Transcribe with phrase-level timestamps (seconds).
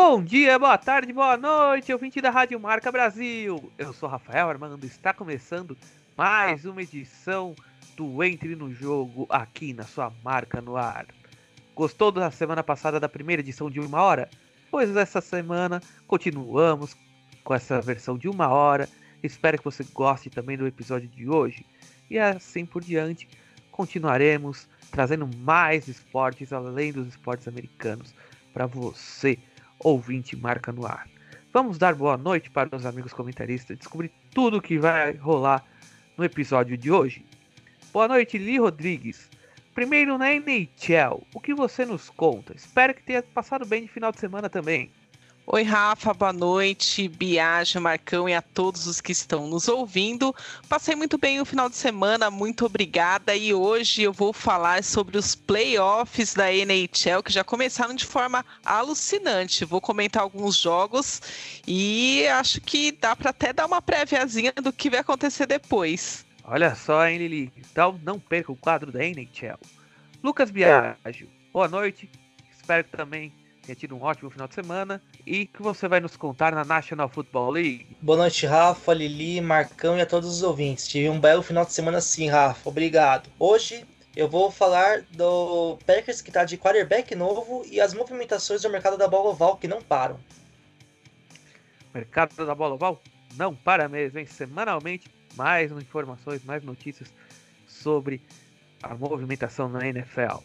[0.00, 3.72] Bom dia, boa tarde, boa noite, ouvinte da Rádio Marca Brasil.
[3.76, 5.76] Eu sou Rafael Armando, está começando
[6.16, 7.52] mais uma edição
[7.96, 11.04] do Entre no Jogo aqui na sua marca no ar.
[11.74, 14.30] Gostou da semana passada da primeira edição de uma hora?
[14.70, 16.96] Pois essa semana continuamos
[17.42, 18.88] com essa versão de uma hora.
[19.20, 21.66] Espero que você goste também do episódio de hoje.
[22.08, 23.28] E assim por diante,
[23.72, 28.14] continuaremos trazendo mais esportes além dos esportes americanos
[28.54, 29.36] para você
[29.78, 31.08] ouvinte marca no ar.
[31.52, 35.64] Vamos dar boa noite para os amigos comentaristas, descobrir tudo o que vai rolar
[36.16, 37.24] no episódio de hoje.
[37.92, 39.28] Boa noite, Li Rodrigues.
[39.74, 42.54] Primeiro na NHL, o que você nos conta?
[42.54, 44.90] Espero que tenha passado bem de final de semana também.
[45.50, 47.08] Oi, Rafa, boa noite.
[47.08, 50.36] Biagio, Marcão e a todos os que estão nos ouvindo.
[50.68, 53.34] Passei muito bem o final de semana, muito obrigada.
[53.34, 58.44] E hoje eu vou falar sobre os playoffs da NHL que já começaram de forma
[58.62, 59.64] alucinante.
[59.64, 61.22] Vou comentar alguns jogos
[61.66, 66.26] e acho que dá para até dar uma préviazinha do que vai acontecer depois.
[66.44, 67.50] Olha só, hein, Lili?
[67.56, 69.58] Então não perca o quadro da NHL.
[70.22, 72.10] Lucas Biagio, boa noite.
[72.54, 73.32] Espero que também
[73.68, 77.08] tenha tido um ótimo final de semana e que você vai nos contar na National
[77.08, 77.86] Football League.
[78.00, 80.88] Boa noite, Rafa, Lili, Marcão e a todos os ouvintes.
[80.88, 82.66] Tive um belo final de semana sim, Rafa.
[82.68, 83.28] Obrigado.
[83.38, 83.84] Hoje
[84.16, 88.96] eu vou falar do Packers que está de quarterback novo e as movimentações do mercado
[88.96, 90.18] da bola oval que não param.
[91.92, 93.02] Mercado da bola oval
[93.36, 94.26] não para mesmo, hein?
[94.26, 97.12] Semanalmente, mais informações, mais notícias
[97.66, 98.22] sobre
[98.82, 100.38] a movimentação na NFL.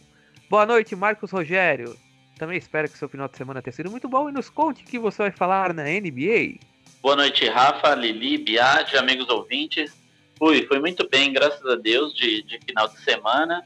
[0.50, 1.96] Boa noite, Marcos Rogério.
[2.38, 4.86] Também espero que seu final de semana tenha sido muito bom e nos conte o
[4.86, 6.58] que você vai falar na NBA.
[7.00, 9.94] Boa noite, Rafa, Lili, Biad, amigos ouvintes.
[10.36, 13.62] Fui, foi muito bem, graças a Deus, de, de final de semana.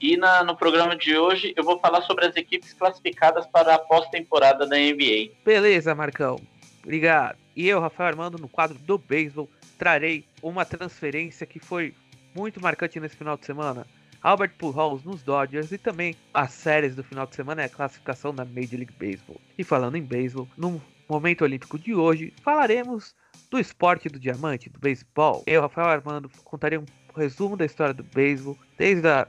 [0.00, 3.78] E na, no programa de hoje eu vou falar sobre as equipes classificadas para a
[3.78, 5.32] pós-temporada da NBA.
[5.44, 6.40] Beleza, Marcão.
[6.82, 7.38] Obrigado.
[7.54, 11.94] E eu, Rafael Armando, no quadro do beisebol, trarei uma transferência que foi
[12.34, 13.86] muito marcante nesse final de semana
[14.22, 18.34] Albert Pujols nos Dodgers e também as séries do final de semana é a classificação
[18.34, 19.40] da Major League Baseball.
[19.56, 23.14] E falando em beisebol, no momento olímpico de hoje, falaremos
[23.50, 25.42] do esporte do diamante, do beisebol.
[25.46, 26.84] Eu, Rafael Armando, contarei um
[27.16, 29.26] resumo da história do beisebol, desde a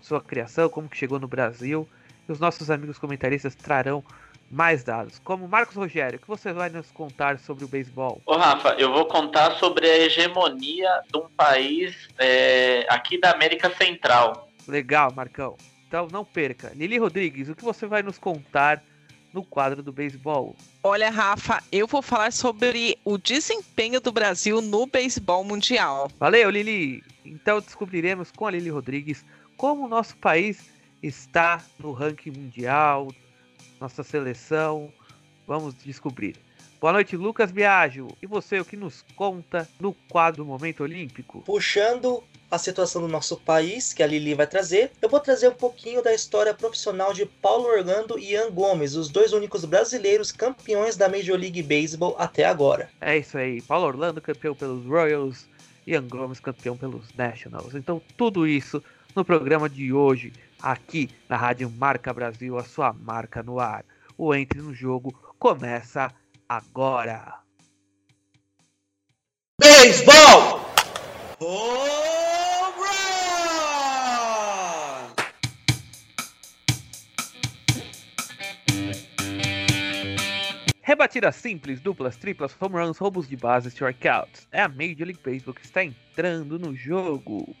[0.00, 1.88] sua criação, como que chegou no Brasil,
[2.28, 4.02] e os nossos amigos comentaristas trarão
[4.52, 5.18] mais dados.
[5.24, 8.20] Como Marcos Rogério, o que você vai nos contar sobre o beisebol?
[8.26, 13.74] Ô Rafa, eu vou contar sobre a hegemonia de um país é, aqui da América
[13.74, 14.48] Central.
[14.68, 15.56] Legal, Marcão.
[15.88, 16.70] Então não perca.
[16.74, 18.82] Lili Rodrigues, o que você vai nos contar
[19.32, 20.54] no quadro do beisebol?
[20.82, 26.10] Olha, Rafa, eu vou falar sobre o desempenho do Brasil no beisebol mundial.
[26.20, 27.02] Valeu, Lili!
[27.24, 29.24] Então descobriremos com a Lili Rodrigues
[29.56, 30.70] como o nosso país
[31.02, 33.08] está no ranking mundial,
[33.82, 34.92] nossa seleção.
[35.46, 36.36] Vamos descobrir.
[36.80, 38.08] Boa noite, Lucas Biagio.
[38.22, 41.42] E você, o que nos conta no quadro Momento Olímpico?
[41.42, 45.54] Puxando a situação do nosso país, que a Lili vai trazer, eu vou trazer um
[45.54, 50.96] pouquinho da história profissional de Paulo Orlando e Ian Gomes, os dois únicos brasileiros campeões
[50.96, 52.90] da Major League Baseball até agora.
[53.00, 55.48] É isso aí, Paulo Orlando campeão pelos Royals,
[55.86, 57.74] Ian Gomes campeão pelos Nationals.
[57.74, 58.82] Então, tudo isso
[59.14, 63.84] no programa de hoje aqui na Rádio Marca Brasil, a sua marca no ar.
[64.16, 66.12] O Entre no Jogo começa
[66.48, 67.40] agora.
[69.60, 70.60] Beisebol!
[71.40, 71.90] Home
[72.76, 72.92] run!
[80.82, 84.46] Rebatidas simples, duplas, triplas, home runs, roubos de base, strikeouts.
[84.52, 87.56] É a Major League Baseball que está entrando no jogo.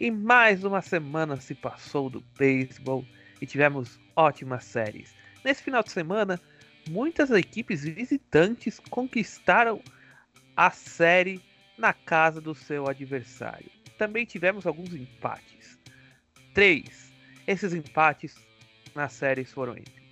[0.00, 3.04] E mais uma semana se passou do beisebol
[3.40, 5.14] e tivemos ótimas séries.
[5.44, 6.40] Nesse final de semana,
[6.88, 9.80] muitas equipes visitantes conquistaram
[10.56, 11.40] a série
[11.78, 13.70] na casa do seu adversário.
[13.98, 15.78] Também tivemos alguns empates.
[16.52, 17.12] Três.
[17.46, 18.34] Esses empates
[18.94, 20.02] nas séries foram entre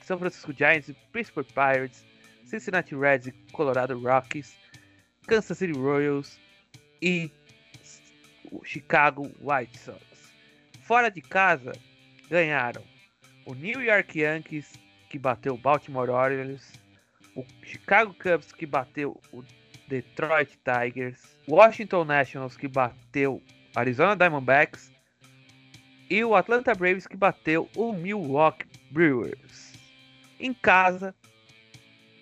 [0.00, 2.04] São Francisco Giants e Pittsburgh Pirates,
[2.44, 4.56] Cincinnati Reds e Colorado Rockies,
[5.26, 6.40] Kansas City Royals
[7.00, 7.30] e
[8.52, 10.02] o Chicago White Sox.
[10.82, 11.72] Fora de casa,
[12.28, 12.82] ganharam
[13.46, 14.72] o New York Yankees,
[15.08, 16.72] que bateu o Baltimore Orioles,
[17.34, 19.42] o Chicago Cubs, que bateu o
[19.88, 23.42] Detroit Tigers, Washington Nationals, que bateu
[23.74, 24.92] Arizona Diamondbacks,
[26.08, 29.72] e o Atlanta Braves, que bateu o Milwaukee Brewers.
[30.38, 31.14] Em casa,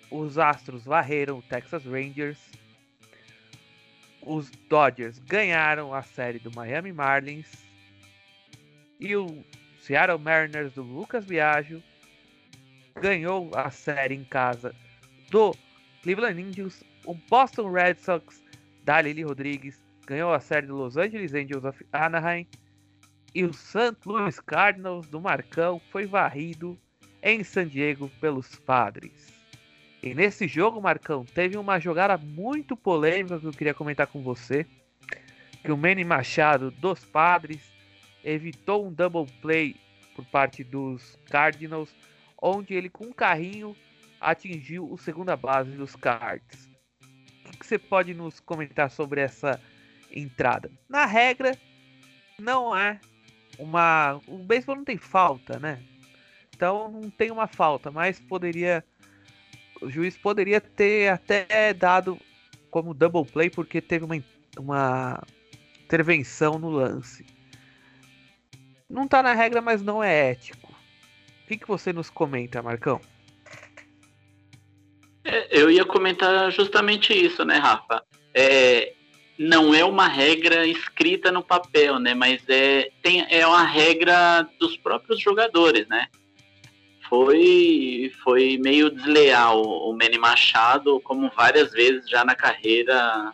[0.09, 2.39] os Astros varreram o Texas Rangers
[4.21, 7.47] os Dodgers ganharam a série do Miami Marlins
[8.99, 9.43] e o
[9.81, 11.81] Seattle Mariners do Lucas Biagio
[13.01, 14.75] ganhou a série em casa
[15.29, 15.55] do
[16.03, 16.83] Cleveland Indians.
[17.05, 18.43] O Boston Red Sox
[18.83, 22.47] da Lili Rodrigues ganhou a série do Los Angeles Angels of Anaheim.
[23.33, 23.97] E o St.
[24.05, 26.77] Louis Cardinals do Marcão foi varrido
[27.23, 29.40] em San Diego pelos Padres.
[30.01, 34.65] E nesse jogo, Marcão, teve uma jogada muito polêmica que eu queria comentar com você.
[35.63, 37.61] Que o Manny Machado dos Padres
[38.23, 39.75] evitou um double play
[40.15, 41.93] por parte dos Cardinals,
[42.41, 43.75] onde ele com um carrinho
[44.19, 46.67] atingiu o segunda base dos Cards.
[47.45, 49.61] O que você pode nos comentar sobre essa
[50.11, 50.71] entrada?
[50.89, 51.55] Na regra,
[52.39, 52.99] não é
[53.59, 54.19] uma.
[54.27, 55.83] O beisebol não tem falta, né?
[56.55, 58.83] Então não tem uma falta, mas poderia
[59.81, 62.17] o juiz poderia ter até dado
[62.69, 64.23] como double play porque teve uma,
[64.57, 65.23] uma
[65.83, 67.25] intervenção no lance.
[68.89, 70.71] Não tá na regra, mas não é ético.
[71.43, 73.01] O que, que você nos comenta, Marcão?
[75.23, 78.03] É, eu ia comentar justamente isso, né, Rafa?
[78.33, 78.93] É,
[79.37, 82.13] não é uma regra escrita no papel, né?
[82.13, 86.07] Mas é, tem, é uma regra dos próprios jogadores, né?
[87.11, 93.33] Foi, foi meio desleal o Manny Machado, como várias vezes já na carreira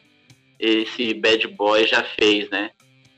[0.60, 2.72] esse bad boy já fez, né?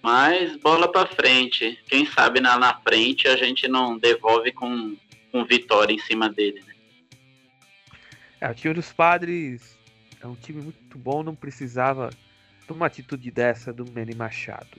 [0.04, 1.80] Mas bola para frente.
[1.88, 4.98] Quem sabe na, na frente a gente não devolve com,
[5.32, 6.62] com vitória em cima dele.
[6.68, 6.74] Né?
[8.42, 9.78] É, o time dos padres
[10.22, 12.10] é um time muito bom, não precisava
[12.68, 14.78] de uma atitude dessa do Manny Machado.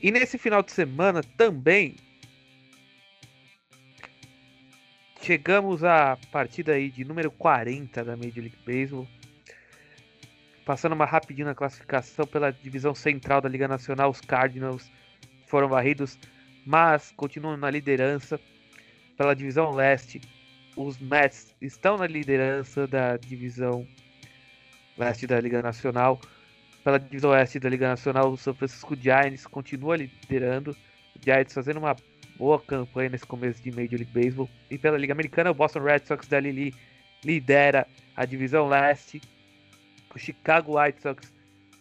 [0.00, 1.96] E nesse final de semana também
[5.22, 9.06] Chegamos à partida aí de número 40 da Major League Baseball.
[10.64, 14.90] Passando uma rapidinho na classificação pela divisão central da Liga Nacional, os Cardinals
[15.46, 16.18] foram varridos,
[16.64, 18.40] mas continuam na liderança.
[19.18, 20.22] Pela divisão leste,
[20.74, 23.86] os Mets estão na liderança da divisão
[24.96, 26.18] leste da Liga Nacional.
[26.82, 30.70] Pela divisão oeste da Liga Nacional, o São Francisco Giants continua liderando.
[31.14, 31.94] O Giants fazendo uma
[32.40, 34.48] boa campanha nesse começo de Major League Baseball.
[34.70, 36.74] E pela Liga Americana, o Boston Red Sox da Lili
[37.22, 39.20] lidera a divisão leste.
[40.14, 41.30] O Chicago White Sox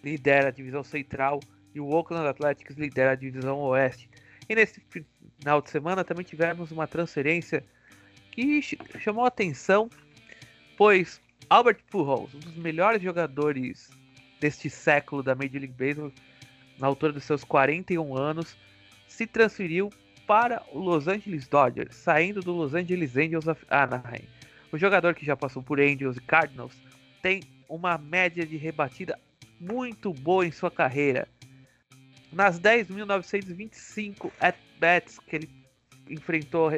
[0.04, 1.40] lidera a divisão central.
[1.74, 4.10] E o Oakland Athletics lidera a divisão oeste.
[4.50, 7.64] E nesse final de semana também tivemos uma transferência
[8.30, 8.62] que
[9.00, 9.90] chamou atenção,
[10.78, 13.90] pois Albert Pujols, um dos melhores jogadores
[14.42, 16.12] deste século da Major League Baseball,
[16.78, 18.58] na altura dos seus 41 anos,
[19.08, 19.90] se transferiu
[20.30, 24.28] para o Los Angeles Dodgers, saindo do Los Angeles Angels of Anaheim.
[24.72, 26.80] O jogador que já passou por Angels e Cardinals
[27.20, 29.18] tem uma média de rebatida
[29.60, 31.28] muito boa em sua carreira.
[32.32, 35.50] Nas 10.925 at-bats que ele
[36.08, 36.70] enfrentou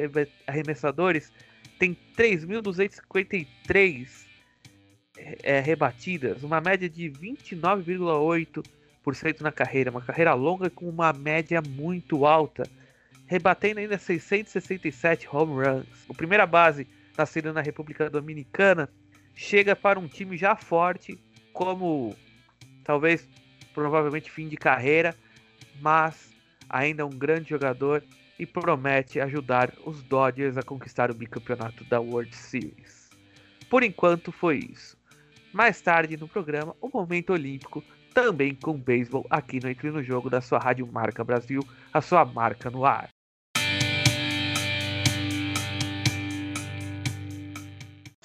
[0.46, 1.30] arremessadores,
[1.78, 4.26] tem 3.253
[5.42, 12.24] é, rebatidas, uma média de 29,8% na carreira, uma carreira longa com uma média muito
[12.24, 12.62] alta
[13.32, 16.04] rebatendo ainda 667 home runs.
[16.06, 16.86] O primeira base,
[17.16, 18.90] nascido na República Dominicana,
[19.34, 21.18] chega para um time já forte,
[21.50, 22.14] como
[22.84, 23.26] talvez
[23.72, 25.16] provavelmente fim de carreira,
[25.80, 26.30] mas
[26.68, 28.04] ainda um grande jogador
[28.38, 33.08] e promete ajudar os Dodgers a conquistar o bicampeonato da World Series.
[33.70, 34.94] Por enquanto foi isso.
[35.54, 40.28] Mais tarde no programa, o momento olímpico, também com beisebol aqui no Entre no Jogo
[40.28, 43.08] da sua Rádio Marca Brasil, a sua marca no ar.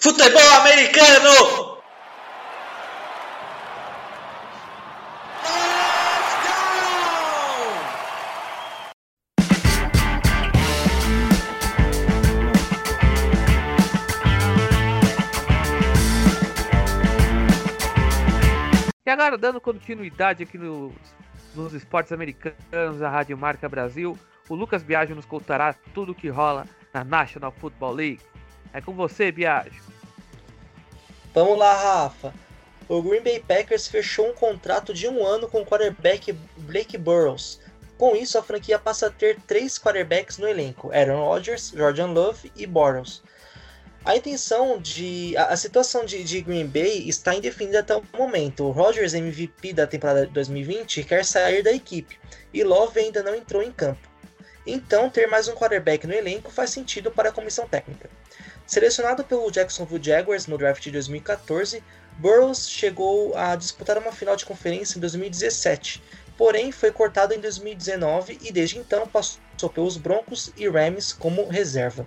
[0.07, 1.81] Futebol americano!
[19.05, 20.93] E agora, dando continuidade aqui nos,
[21.53, 26.29] nos esportes americanos da Rádio Marca Brasil, o Lucas Biagio nos contará tudo o que
[26.29, 28.21] rola na National Football League.
[28.71, 29.96] É com você, Biagio.
[31.37, 32.33] Vamos lá, Rafa.
[32.89, 37.59] O Green Bay Packers fechou um contrato de um ano com o quarterback Blake Burrows.
[37.95, 42.51] Com isso, a franquia passa a ter três quarterbacks no elenco: Aaron Rodgers, Jordan Love
[42.55, 43.21] e Bortles.
[44.03, 45.37] A intenção de.
[45.37, 48.63] A, situação de, de, Green Bay está indefinida até o momento.
[48.63, 52.17] O Rodgers, MVP da temporada de 2020, quer sair da equipe
[52.51, 54.09] e Love ainda não entrou em campo.
[54.65, 58.09] Então, ter mais um quarterback no elenco faz sentido para a comissão técnica.
[58.67, 61.81] Selecionado pelo Jacksonville Jaguars no draft de 2014,
[62.19, 66.03] Burrows chegou a disputar uma final de conferência em 2017
[66.37, 72.05] porém foi cortado em 2019 e desde então passou pelos Broncos e Rams como reserva.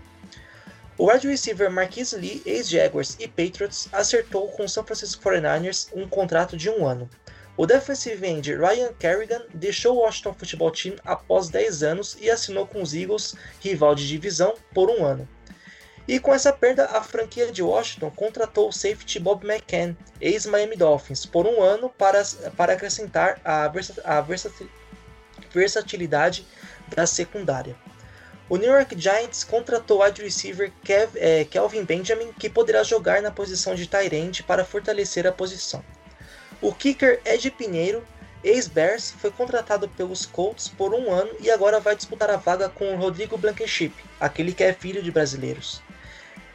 [0.96, 6.06] O wide receiver Marquise Lee, ex-Jaguars e Patriots, acertou com o San Francisco 49ers um
[6.06, 7.08] contrato de um ano.
[7.56, 12.66] O defensive end Ryan Kerrigan deixou o Washington Football Team após 10 anos e assinou
[12.66, 15.28] com os Eagles, rival de divisão, por um ano.
[16.10, 21.24] E com essa perda, a franquia de Washington contratou o safety Bob McCann, ex-Miami Dolphins,
[21.24, 22.20] por um ano para,
[22.56, 23.70] para acrescentar a,
[24.04, 24.20] a
[25.52, 26.44] versatilidade
[26.88, 27.76] da secundária.
[28.48, 33.22] O New York Giants contratou o wide receiver Kev, é, Kelvin Benjamin, que poderá jogar
[33.22, 35.80] na posição de tight para fortalecer a posição.
[36.60, 38.04] O kicker Ed Pinheiro,
[38.42, 42.92] ex-Bears, foi contratado pelos Colts por um ano e agora vai disputar a vaga com
[42.92, 45.80] o Rodrigo Blankenship, aquele que é filho de brasileiros.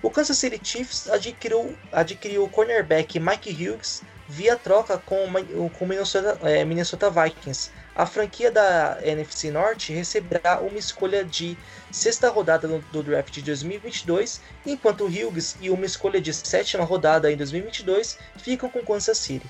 [0.06, 6.38] O Kansas City Chiefs adquiriu, adquiriu o cornerback Mike Hughes via troca com o Minnesota,
[6.44, 11.58] é, Minnesota Vikings, a franquia da NFC Norte receberá uma escolha de
[11.92, 17.36] sexta rodada do draft de 2022, enquanto Hughes e uma escolha de sétima rodada em
[17.36, 19.50] 2022 ficam com Kansas City.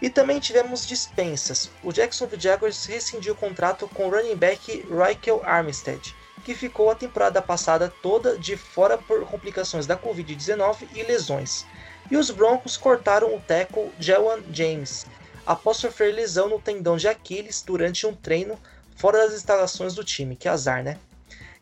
[0.00, 1.68] E também tivemos dispensas.
[1.82, 6.94] O Jacksonville Jaguars rescindiu o contrato com o running back Michael Armstead, que ficou a
[6.94, 11.64] temporada passada toda de fora por complicações da Covid-19 e lesões.
[12.10, 15.06] E os Broncos cortaram o tackle Jawan James,
[15.46, 18.58] após sofrer lesão no tendão de Aquiles durante um treino
[18.96, 20.98] fora das instalações do time, que azar, né?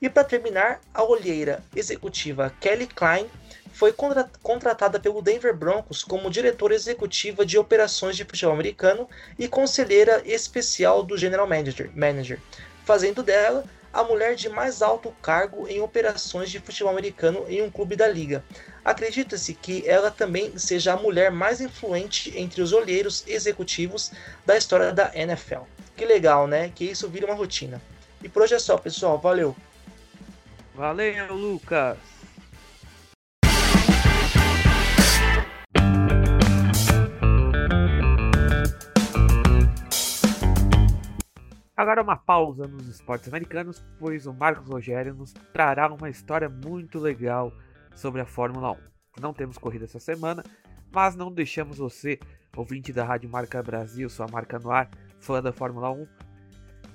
[0.00, 3.28] E para terminar, a olheira executiva Kelly Klein
[3.72, 9.08] foi contra contratada pelo Denver Broncos como diretora executiva de operações de futebol americano
[9.38, 12.38] e conselheira especial do General Manager, manager
[12.84, 17.70] fazendo dela a mulher de mais alto cargo em operações de futebol americano em um
[17.70, 18.44] clube da liga.
[18.84, 24.12] Acredita-se que ela também seja a mulher mais influente entre os olheiros executivos
[24.46, 25.62] da história da NFL.
[25.96, 26.72] Que legal, né?
[26.74, 27.80] Que isso vira uma rotina.
[28.22, 29.18] E por hoje é só, pessoal.
[29.18, 29.56] Valeu!
[30.74, 31.98] Valeu, Lucas!
[41.80, 46.98] Agora uma pausa nos esportes americanos, pois o Marcos Rogério nos trará uma história muito
[46.98, 47.50] legal
[47.94, 48.76] sobre a Fórmula 1.
[49.18, 50.44] Não temos corrida essa semana,
[50.92, 52.20] mas não deixamos você,
[52.54, 56.06] ouvinte da Rádio Marca Brasil, sua marca no ar, fã da Fórmula 1,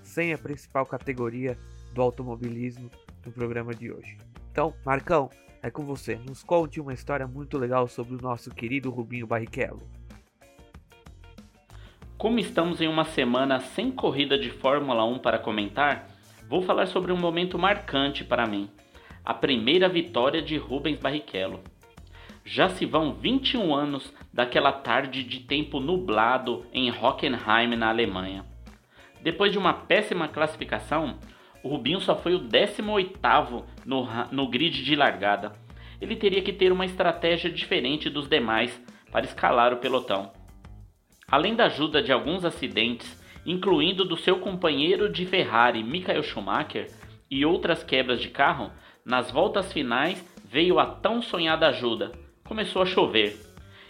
[0.03, 1.57] sem a principal categoria
[1.91, 2.91] do automobilismo
[3.25, 4.19] no programa de hoje.
[4.51, 5.31] Então, Marcão,
[5.63, 6.13] é com você.
[6.17, 10.04] Nos conte uma história muito legal sobre o nosso querido Rubinho Barrichello.
[12.17, 16.07] Como estamos em uma semana sem corrida de Fórmula 1 para comentar,
[16.47, 18.69] vou falar sobre um momento marcante para mim:
[19.23, 21.59] a primeira vitória de Rubens Barrichello.
[22.45, 28.45] Já se vão 21 anos daquela tarde de tempo nublado em Hockenheim, na Alemanha.
[29.21, 31.19] Depois de uma péssima classificação,
[31.61, 35.51] o Rubinho só foi o 18º no, no grid de largada.
[35.99, 38.81] Ele teria que ter uma estratégia diferente dos demais
[39.11, 40.31] para escalar o pelotão.
[41.27, 46.91] Além da ajuda de alguns acidentes, incluindo do seu companheiro de Ferrari Michael Schumacher
[47.29, 48.71] e outras quebras de carro,
[49.03, 52.11] nas voltas finais veio a tão sonhada ajuda.
[52.43, 53.37] Começou a chover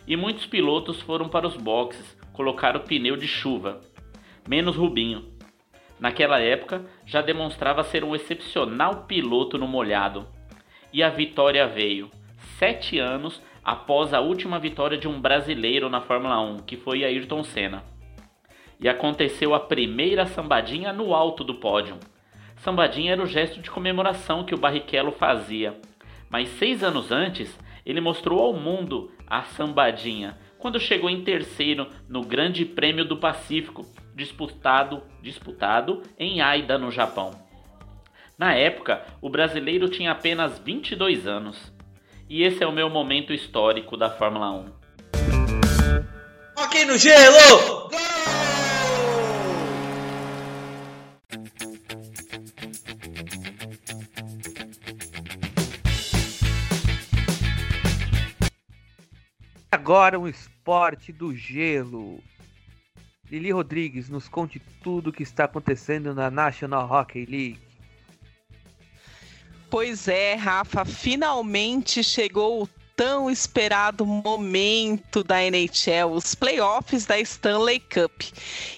[0.08, 3.82] e muitos pilotos foram para os boxes colocar o pneu de chuva,
[4.48, 5.34] menos Rubinho.
[6.00, 10.28] Naquela época já demonstrava ser um excepcional piloto no molhado.
[10.92, 12.12] E a vitória veio,
[12.58, 17.44] sete anos após a última vitória de um brasileiro na Fórmula 1, que foi Ayrton
[17.44, 17.84] Senna.
[18.80, 21.98] E aconteceu a primeira sambadinha no alto do pódio.
[22.58, 25.76] Sambadinha era o gesto de comemoração que o Barrichello fazia,
[26.30, 32.22] mas seis anos antes ele mostrou ao mundo a sambadinha quando chegou em terceiro no
[32.22, 37.32] Grande Prêmio do Pacífico, disputado, disputado em Aida, no Japão.
[38.38, 41.75] Na época, o brasileiro tinha apenas 22 anos.
[42.28, 44.66] E esse é o meu momento histórico da Fórmula 1.
[46.58, 47.90] Ok no gelo!
[47.90, 48.06] Gol!
[59.72, 62.20] Agora um esporte do gelo.
[63.30, 67.65] Lili Rodrigues, nos conte tudo o que está acontecendo na National Hockey League.
[69.70, 77.80] Pois é, Rafa, finalmente chegou o tão esperado momento da NHL, os playoffs da Stanley
[77.80, 78.24] Cup.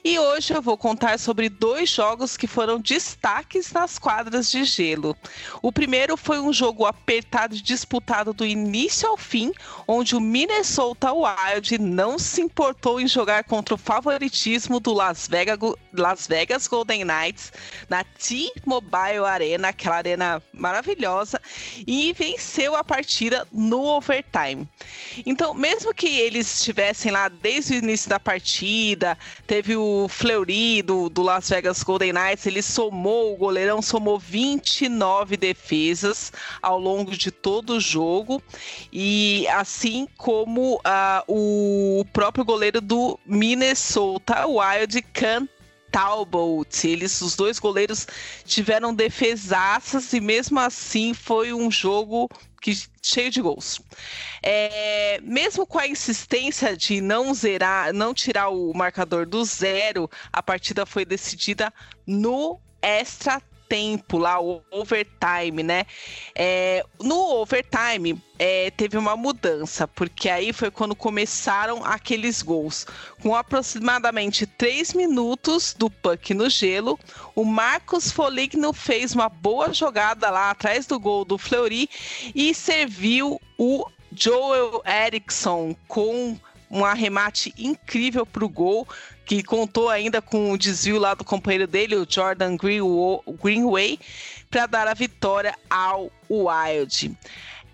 [0.03, 5.15] E hoje eu vou contar sobre dois jogos que foram destaques nas quadras de gelo.
[5.61, 9.51] O primeiro foi um jogo apertado e disputado do início ao fim,
[9.87, 15.59] onde o Minnesota Wild não se importou em jogar contra o favoritismo do Las Vegas,
[15.93, 17.53] Las Vegas Golden Knights
[17.87, 21.39] na T-Mobile Arena, aquela arena maravilhosa,
[21.85, 24.67] e venceu a partida no overtime.
[25.25, 31.09] Então, mesmo que eles estivessem lá desde o início da partida, teve o Fleury do,
[31.09, 37.31] do Las Vegas Golden Knights, ele somou, o goleirão somou 29 defesas ao longo de
[37.31, 38.41] todo o jogo,
[38.91, 45.47] e assim como uh, o próprio goleiro do Minnesota Wild, Can
[45.91, 46.87] Talbot.
[46.87, 48.07] Eles, os dois goleiros
[48.45, 52.29] tiveram defesaças e mesmo assim foi um jogo
[52.61, 53.81] que, cheio de gols.
[54.41, 60.41] É, mesmo com a insistência de não zerar, não tirar o marcador do zero, a
[60.41, 61.73] partida foi decidida
[62.05, 65.85] no extra tempo lá, o overtime, né?
[66.35, 72.85] É, no overtime é, teve uma mudança, porque aí foi quando começaram aqueles gols.
[73.21, 76.99] Com aproximadamente 3 minutos do puck no gelo,
[77.35, 81.89] o Marcos Foligno fez uma boa jogada lá atrás do gol do Fleury
[82.33, 86.37] e serviu o Joel Eriksson com
[86.69, 88.87] um arremate incrível para o gol,
[89.25, 93.99] que contou ainda com o desvio lá do companheiro dele, o Jordan Greenway,
[94.49, 97.15] para dar a vitória ao Wild.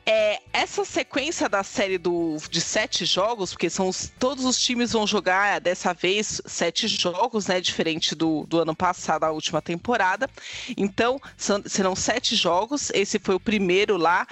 [0.06, 4.92] É, essa sequência da série do, de sete jogos, porque são os, todos os times
[4.92, 7.62] vão jogar dessa vez sete jogos, né?
[7.62, 10.30] Diferente do, do ano passado, a última temporada.
[10.76, 12.90] Então, são, serão sete jogos.
[12.94, 14.28] Esse foi o primeiro lá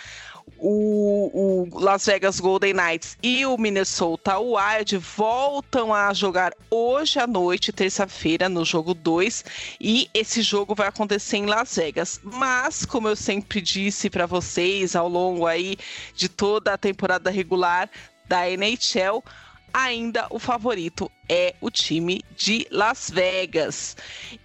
[0.58, 7.26] o, o, Las Vegas Golden Knights e o Minnesota Wild voltam a jogar hoje à
[7.26, 9.44] noite, terça-feira, no jogo 2,
[9.80, 12.20] e esse jogo vai acontecer em Las Vegas.
[12.24, 15.78] Mas, como eu sempre disse para vocês ao longo aí
[16.16, 17.90] de toda a temporada regular
[18.28, 19.24] da NHL,
[19.74, 23.96] ainda o favorito é o time de Las Vegas.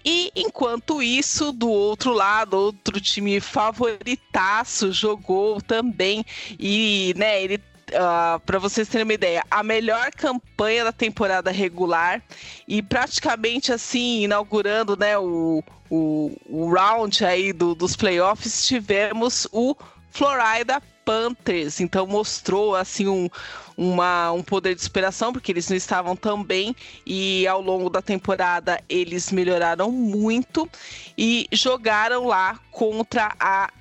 [0.05, 6.25] E enquanto isso, do outro lado, outro time favoritaço jogou também
[6.59, 11.53] e, né, ele Uh, ah, para vocês terem uma ideia, a melhor campanha da temporada
[11.53, 12.21] regular
[12.67, 19.77] e praticamente assim, inaugurando né, o, o, o round aí do, dos playoffs, tivemos o
[20.11, 21.81] Florida Panthers.
[21.81, 23.31] Então mostrou assim um,
[23.77, 26.75] uma, um poder de superação, porque eles não estavam tão bem
[27.07, 30.69] e ao longo da temporada eles melhoraram muito
[31.17, 33.73] e jogaram lá contra a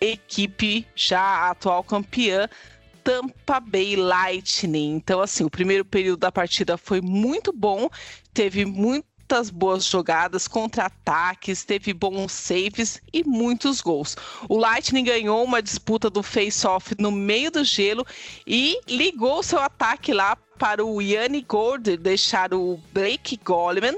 [0.00, 2.48] equipe já atual campeã
[3.02, 4.94] Tampa Bay Lightning.
[4.94, 7.88] Então, assim, o primeiro período da partida foi muito bom,
[8.34, 14.16] teve muito muitas boas jogadas, contra-ataques, teve bons saves e muitos gols.
[14.48, 18.06] O Lightning ganhou uma disputa do face-off no meio do gelo
[18.46, 23.96] e ligou seu ataque lá para o Yanni Gord deixar o Blake Goleman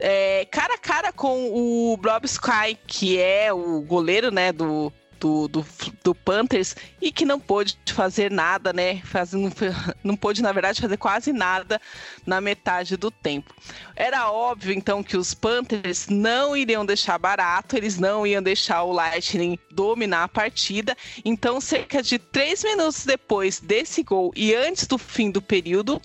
[0.00, 4.92] é, cara a cara com o Blob Sky, que é o goleiro né, do,
[5.24, 5.66] do, do,
[6.02, 9.00] do, Panthers e que não pôde fazer nada, né?
[9.04, 9.50] Faz, não,
[10.04, 11.80] não pôde, na verdade, fazer quase nada
[12.26, 13.54] na metade do tempo.
[13.96, 18.92] Era óbvio, então, que os Panthers não iriam deixar barato, eles não iam deixar o
[18.92, 20.94] Lightning dominar a partida.
[21.24, 26.02] Então, cerca de três minutos depois desse gol e antes do fim do período,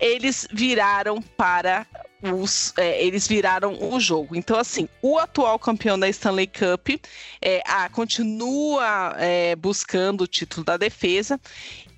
[0.00, 1.86] eles viraram para
[2.22, 4.34] os, é, eles viraram o jogo.
[4.34, 7.00] Então, assim, o atual campeão da Stanley Cup
[7.40, 11.40] é, a, continua é, buscando o título da defesa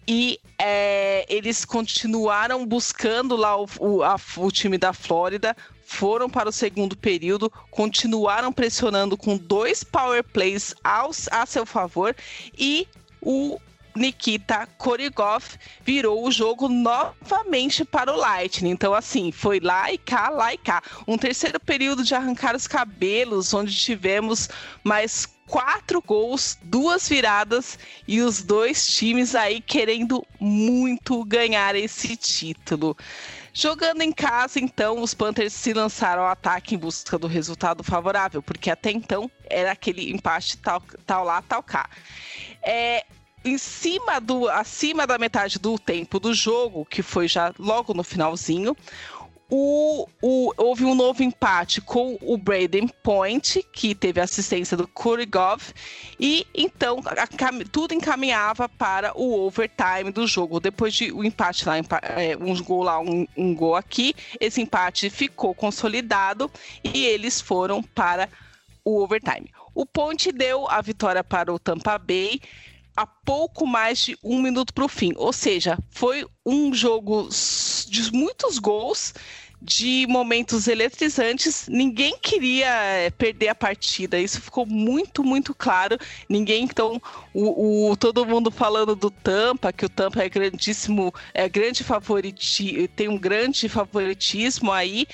[0.07, 6.49] e é, eles continuaram buscando lá o, o, a, o time da Flórida, foram para
[6.49, 12.15] o segundo período, continuaram pressionando com dois power plays aos, a seu favor
[12.57, 12.87] e
[13.21, 13.59] o
[13.95, 15.45] Nikita Korigov
[15.85, 18.71] virou o jogo novamente para o Lightning.
[18.71, 20.83] Então, assim, foi lá e cá, lá e cá.
[21.07, 24.49] Um terceiro período de arrancar os cabelos, onde tivemos
[24.85, 27.77] mais quatro gols, duas viradas
[28.07, 32.97] e os dois times aí querendo muito ganhar esse título.
[33.53, 38.41] Jogando em casa, então, os Panthers se lançaram ao ataque em busca do resultado favorável,
[38.41, 41.91] porque até então era aquele empate tal, tal lá, tal cá.
[42.63, 43.05] É,
[43.45, 48.05] em cima do acima da metade do tempo do jogo, que foi já logo no
[48.05, 48.77] finalzinho,
[49.53, 55.61] o, o, houve um novo empate com o Braden Point, que teve assistência do Kurigov,
[56.21, 60.61] e então a, a, tudo encaminhava para o overtime do jogo.
[60.61, 65.11] Depois de um empate lá, é, um gol lá, um, um gol aqui, esse empate
[65.11, 66.49] ficou consolidado
[66.85, 68.29] e eles foram para
[68.85, 69.51] o overtime.
[69.75, 72.41] O Point deu a vitória para o Tampa Bay
[72.97, 75.13] a pouco mais de um minuto para o fim.
[75.17, 77.29] Ou seja, foi um jogo
[77.89, 79.15] de muitos gols,
[79.63, 81.69] de momentos eletrizantes.
[81.69, 84.19] Ninguém queria eh, perder a partida.
[84.19, 85.99] Isso ficou muito, muito claro.
[86.29, 87.01] Ninguém, então,
[87.35, 92.89] o, o todo mundo falando do Tampa, que o Tampa é grandíssimo, é grande favoriti,
[92.97, 95.07] tem um grande favoritismo aí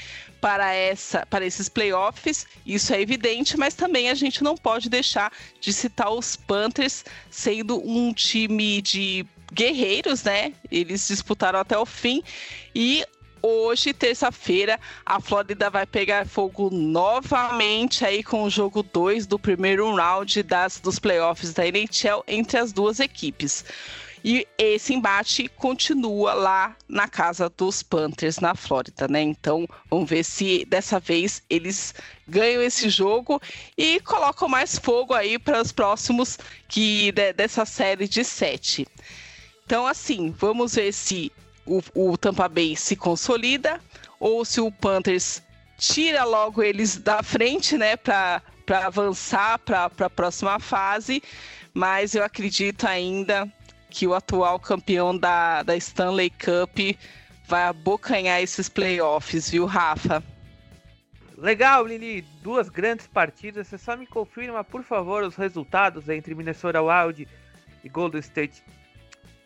[0.46, 5.32] para, essa, para esses playoffs, isso é evidente, mas também a gente não pode deixar
[5.60, 10.52] de citar os Panthers sendo um time de guerreiros, né?
[10.70, 12.22] Eles disputaram até o fim
[12.72, 13.04] e
[13.42, 19.92] hoje, terça-feira, a Flórida vai pegar fogo novamente aí com o jogo 2 do primeiro
[19.96, 23.64] round das, dos playoffs da NHL entre as duas equipes.
[24.28, 29.22] E esse embate continua lá na casa dos Panthers, na Flórida, né?
[29.22, 31.94] Então, vamos ver se dessa vez eles
[32.26, 33.40] ganham esse jogo
[33.78, 38.84] e colocam mais fogo aí para os próximos que de, dessa série de sete.
[39.64, 41.30] Então, assim, vamos ver se
[41.64, 43.80] o, o Tampa Bay se consolida
[44.18, 45.40] ou se o Panthers
[45.78, 51.22] tira logo eles da frente, né, para avançar para a próxima fase.
[51.72, 53.48] Mas eu acredito ainda
[53.96, 56.98] que o atual campeão da, da Stanley Cup
[57.46, 60.22] vai abocanhar esses playoffs, viu, Rafa?
[61.38, 62.20] Legal, Lili.
[62.42, 63.68] Duas grandes partidas.
[63.68, 67.26] Você só me confirma, por favor, os resultados entre Minnesota Wild
[67.82, 68.62] e Golden State.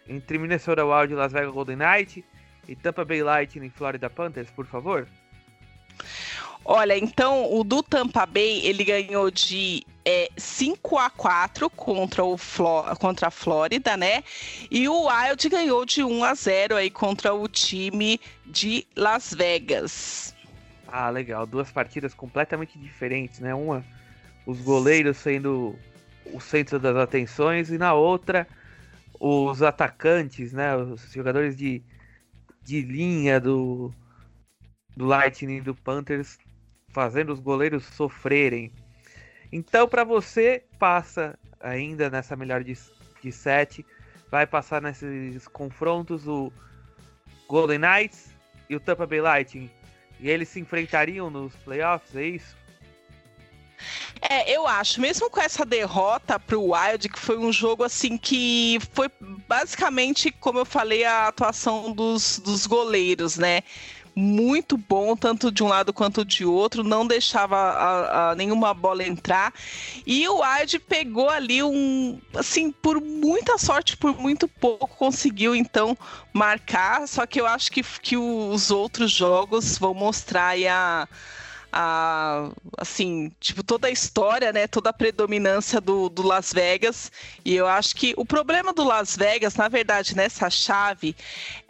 [0.08, 2.24] Entre Minnesota Wild e Las Vegas Golden Knight.
[2.66, 5.06] E Tampa Bay Lightning e Florida Panthers, por favor.
[6.64, 12.36] Olha, então o do Tampa Bay ele ganhou de é, 5 a 4 contra, o
[12.98, 14.22] contra a Flórida, né?
[14.70, 20.34] E o Wild ganhou de 1 a 0 aí contra o time de Las Vegas.
[20.86, 21.46] Ah, legal.
[21.46, 23.54] Duas partidas completamente diferentes, né?
[23.54, 23.84] Uma,
[24.46, 25.76] os goleiros sendo
[26.26, 28.46] o centro das atenções, e na outra,
[29.18, 30.76] os atacantes, né?
[30.76, 31.82] Os jogadores de,
[32.62, 33.92] de linha do,
[34.96, 36.38] do Lightning do Panthers
[36.92, 38.72] fazendo os goleiros sofrerem.
[39.52, 42.76] Então, para você, passa ainda nessa melhor de,
[43.22, 43.84] de sete,
[44.30, 46.52] vai passar nesses confrontos o
[47.48, 48.30] Golden Knights
[48.68, 49.70] e o Tampa Bay Lightning.
[50.20, 52.60] E eles se enfrentariam nos playoffs, é isso?
[54.20, 58.78] É, eu acho, mesmo com essa derrota pro Wild, que foi um jogo assim que
[58.92, 59.10] foi
[59.48, 63.62] basicamente, como eu falei, a atuação dos, dos goleiros, né?
[64.14, 69.04] Muito bom, tanto de um lado quanto de outro, não deixava a, a nenhuma bola
[69.04, 69.52] entrar.
[70.06, 75.96] E o Wade pegou ali um, assim, por muita sorte, por muito pouco, conseguiu então
[76.32, 77.06] marcar.
[77.06, 81.08] Só que eu acho que, que os outros jogos vão mostrar a
[81.72, 87.10] a assim, tipo, toda a história, né, toda a predominância do, do Las Vegas.
[87.44, 91.14] E eu acho que o problema do Las Vegas, na verdade, nessa chave,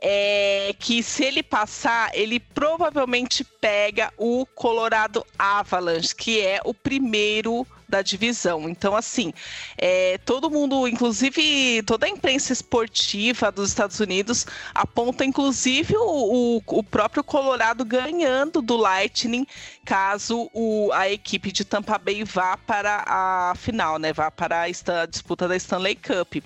[0.00, 7.66] é que se ele passar, ele provavelmente pega o Colorado Avalanche, que é o primeiro
[7.90, 8.68] da divisão.
[8.68, 9.34] Então, assim,
[9.76, 16.62] é, todo mundo, inclusive toda a imprensa esportiva dos Estados Unidos, aponta inclusive o, o,
[16.66, 19.46] o próprio Colorado ganhando do Lightning
[19.84, 24.12] caso o, a equipe de Tampa Bay vá para a final, né?
[24.12, 26.36] Vá para a, a disputa da Stanley Cup.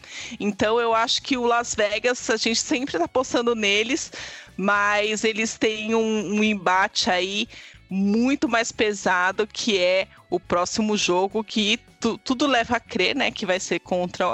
[0.41, 4.11] Então, eu acho que o Las Vegas, a gente sempre está apostando neles,
[4.57, 7.49] mas eles têm um, um embate aí
[7.91, 13.31] muito mais pesado que é o próximo jogo que tu, tudo leva a crer, né,
[13.31, 14.27] que vai ser contra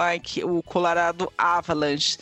[0.45, 2.19] o Colorado Avalanche.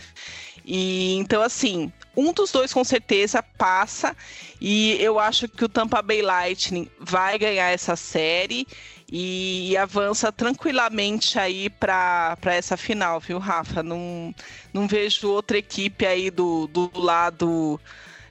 [0.65, 4.15] E então assim, um dos dois com certeza passa
[4.61, 8.67] e eu acho que o Tampa Bay Lightning vai ganhar essa série
[9.11, 13.83] e, e avança tranquilamente aí para essa final, viu, Rafa?
[13.83, 14.35] Não,
[14.73, 17.81] não vejo outra equipe aí do, do lado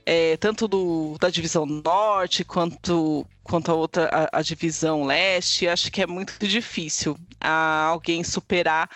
[0.10, 5.91] é, tanto do, da divisão norte quanto, quanto a outra, a, a divisão leste, acho
[5.91, 8.89] que é muito difícil alguém superar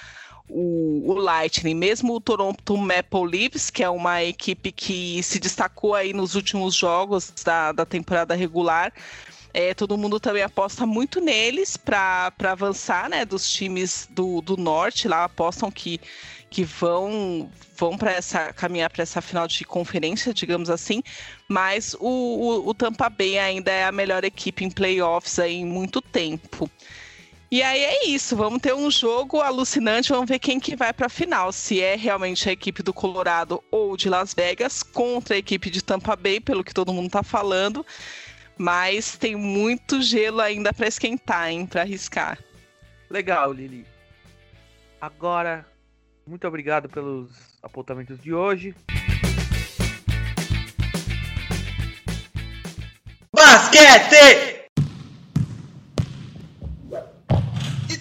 [0.47, 5.95] o, o, Lightning, mesmo o Toronto Maple Leafs, que é uma equipe que se destacou
[5.95, 8.93] aí nos últimos jogos da, da temporada regular,
[9.53, 13.25] É, todo mundo também aposta muito neles para avançar, né?
[13.25, 15.99] Dos times do, do norte lá apostam que,
[16.49, 21.01] que vão vão para essa caminhar para essa final de conferência, digamos assim.
[21.47, 25.65] Mas o, o, o Tampa Bay ainda é a melhor equipe em playoffs aí em
[25.65, 26.69] muito tempo.
[27.53, 31.07] E aí é isso, vamos ter um jogo alucinante, vamos ver quem que vai para
[31.07, 35.37] a final, se é realmente a equipe do Colorado ou de Las Vegas contra a
[35.37, 37.85] equipe de Tampa Bay, pelo que todo mundo está falando.
[38.61, 42.37] Mas tem muito gelo ainda para esquentar, hein, para arriscar.
[43.09, 43.87] Legal, Lili.
[45.01, 45.65] Agora,
[46.27, 47.31] muito obrigado pelos
[47.63, 48.75] apontamentos de hoje.
[53.33, 54.69] Basquete!
[57.89, 57.97] E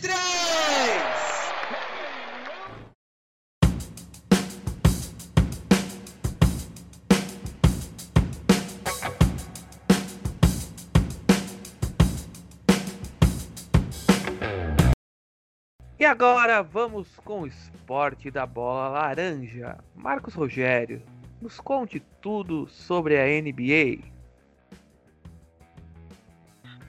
[16.06, 19.76] agora vamos com o esporte da bola laranja.
[19.94, 21.02] Marcos Rogério,
[21.42, 24.02] nos conte tudo sobre a NBA.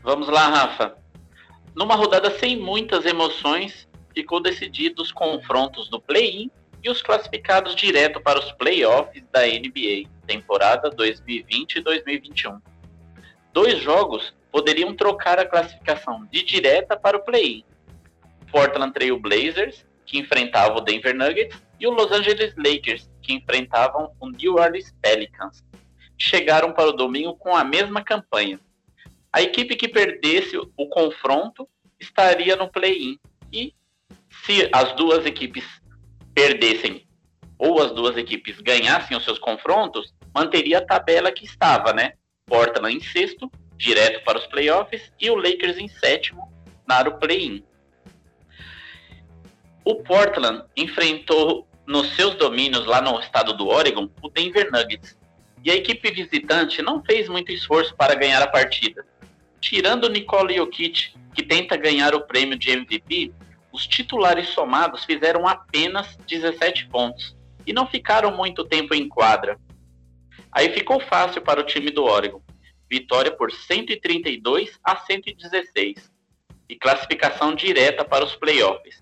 [0.01, 0.95] Vamos lá, Rafa.
[1.75, 6.49] Numa rodada sem muitas emoções, ficou decidido os confrontos do play-in
[6.81, 12.61] e os classificados direto para os playoffs da NBA, temporada 2020-2021.
[13.51, 17.65] Dois jogos poderiam trocar a classificação de direta para o play-in
[18.51, 24.11] Portland Trail Blazers, que enfrentava o Denver Nuggets, e o Los Angeles Lakers, que enfrentavam
[24.19, 25.63] o New Orleans Pelicans.
[26.17, 28.59] Chegaram para o domingo com a mesma campanha.
[29.33, 31.67] A equipe que perdesse o confronto
[31.99, 33.17] estaria no play-in.
[33.51, 33.73] E
[34.45, 35.63] se as duas equipes
[36.33, 37.07] perdessem
[37.57, 42.13] ou as duas equipes ganhassem os seus confrontos, manteria a tabela que estava, né?
[42.45, 46.51] Portland em sexto, direto para os playoffs, e o Lakers em sétimo,
[46.87, 47.63] para o play-in.
[49.83, 55.17] O Portland enfrentou nos seus domínios lá no estado do Oregon o Denver Nuggets.
[55.63, 59.05] E a equipe visitante não fez muito esforço para ganhar a partida.
[59.59, 63.31] Tirando Nikola Jokic, que tenta ganhar o prêmio de MVP,
[63.71, 69.59] os titulares somados fizeram apenas 17 pontos e não ficaram muito tempo em quadra.
[70.51, 72.41] Aí ficou fácil para o time do Oregon.
[72.89, 76.11] Vitória por 132 a 116
[76.69, 79.01] e classificação direta para os playoffs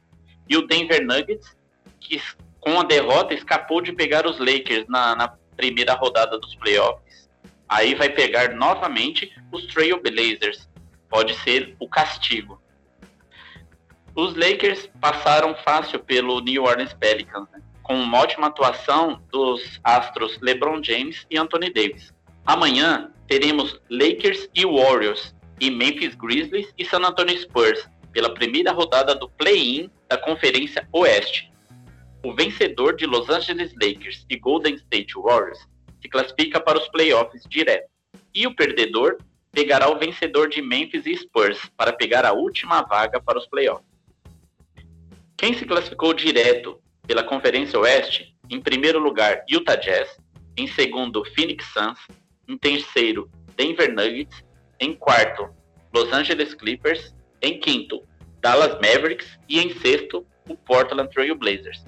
[0.50, 1.56] e o Denver Nuggets,
[2.00, 2.22] que
[2.60, 7.30] com a derrota escapou de pegar os Lakers na, na primeira rodada dos playoffs.
[7.68, 10.68] Aí vai pegar novamente os Trail Blazers.
[11.08, 12.62] Pode ser o castigo.
[14.16, 17.62] Os Lakers passaram fácil pelo New Orleans Pelicans, né?
[17.84, 22.14] com uma ótima atuação dos astros LeBron James e Anthony Davis.
[22.46, 29.16] Amanhã teremos Lakers e Warriors, e Memphis Grizzlies e San Antonio Spurs, pela primeira rodada
[29.16, 31.52] do play-in da Conferência Oeste.
[32.24, 35.60] O vencedor de Los Angeles Lakers e Golden State Warriors
[36.02, 37.90] se classifica para os playoffs direto.
[38.34, 39.18] E o perdedor
[39.52, 43.88] pegará o vencedor de Memphis e Spurs para pegar a última vaga para os playoffs.
[45.38, 50.18] Quem se classificou direto pela Conferência Oeste, em primeiro lugar, Utah Jazz,
[50.58, 52.00] em segundo, Phoenix Suns,
[52.48, 54.44] em terceiro, Denver Nuggets,
[54.80, 55.50] em quarto,
[55.94, 58.04] Los Angeles Clippers em quinto,
[58.42, 61.84] Dallas Mavericks e em sexto, o Portland Trail Blazers.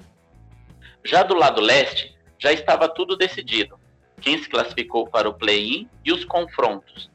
[1.04, 3.78] Já do lado leste, já estava tudo decidido.
[4.20, 7.10] Quem se classificou para o play-in e os confrontos.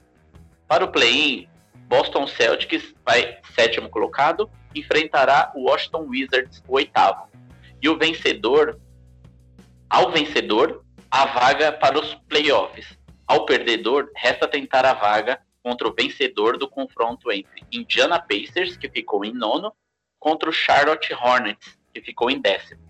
[0.68, 1.48] Para o play-in,
[1.88, 7.30] Boston Celtics vai sétimo colocado, enfrentará o Washington Wizards, o oitavo.
[7.82, 8.80] E o vencedor,
[9.90, 12.98] ao vencedor, a vaga para os playoffs.
[13.26, 18.88] Ao perdedor, resta tentar a vaga contra o vencedor do confronto entre Indiana Pacers, que
[18.88, 19.74] ficou em nono,
[20.18, 22.82] contra o Charlotte Hornets, que ficou em décimo.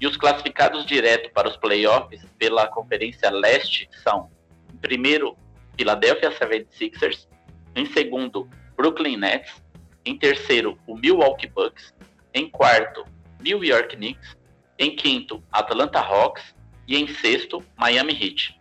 [0.00, 4.30] E os classificados direto para os playoffs pela Conferência Leste são,
[4.72, 5.36] em primeiro,
[5.76, 7.26] Philadelphia 76ers,
[7.74, 9.60] em segundo, Brooklyn Nets,
[10.04, 11.92] em terceiro, o Milwaukee Bucks,
[12.32, 13.04] em quarto,
[13.40, 14.36] New York Knicks,
[14.78, 16.54] em quinto, Atlanta Hawks
[16.86, 18.55] e em sexto, Miami Heat.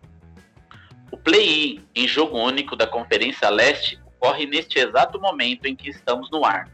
[1.15, 6.29] O play-in em jogo único da Conferência Leste ocorre neste exato momento em que estamos
[6.29, 6.69] no ar.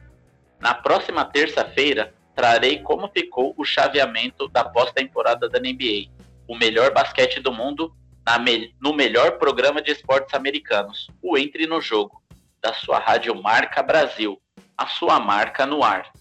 [0.60, 6.10] Na próxima terça-feira, trarei como ficou o chaveamento da pós-temporada da NBA,
[6.47, 7.95] o melhor basquete do mundo
[8.43, 12.19] me no melhor programa de esportes americanos, o Entre no Jogo,
[12.60, 14.41] da sua rádio Marca Brasil,
[14.75, 16.12] a sua marca no ar.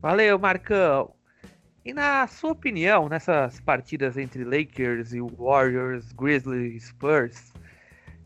[0.00, 1.19] Valeu, Marcão!
[1.84, 7.52] E na sua opinião, nessas partidas entre Lakers e Warriors, Grizzlies, Spurs,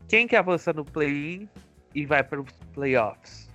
[0.09, 1.47] quem que avança no play-in
[1.93, 3.49] e vai para os playoffs?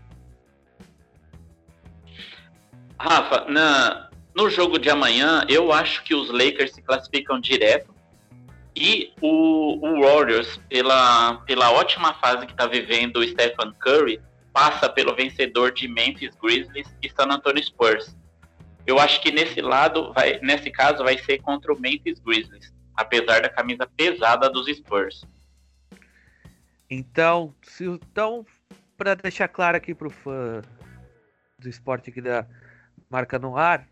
[2.98, 7.94] Rafa, na, no jogo de amanhã, eu acho que os Lakers se classificam direto
[8.74, 14.20] e o, o Warriors, pela, pela ótima fase que está vivendo o Stephen Curry,
[14.52, 18.16] passa pelo vencedor de Memphis Grizzlies e San Antonio Spurs.
[18.90, 23.40] Eu acho que nesse lado, vai, nesse caso, vai ser contra o Memphis Grizzlies, apesar
[23.40, 25.24] da camisa pesada dos Spurs.
[26.90, 28.44] Então, se, então
[28.96, 30.60] para deixar claro aqui para o fã
[31.56, 32.44] do esporte aqui da
[33.08, 33.86] marca no ar,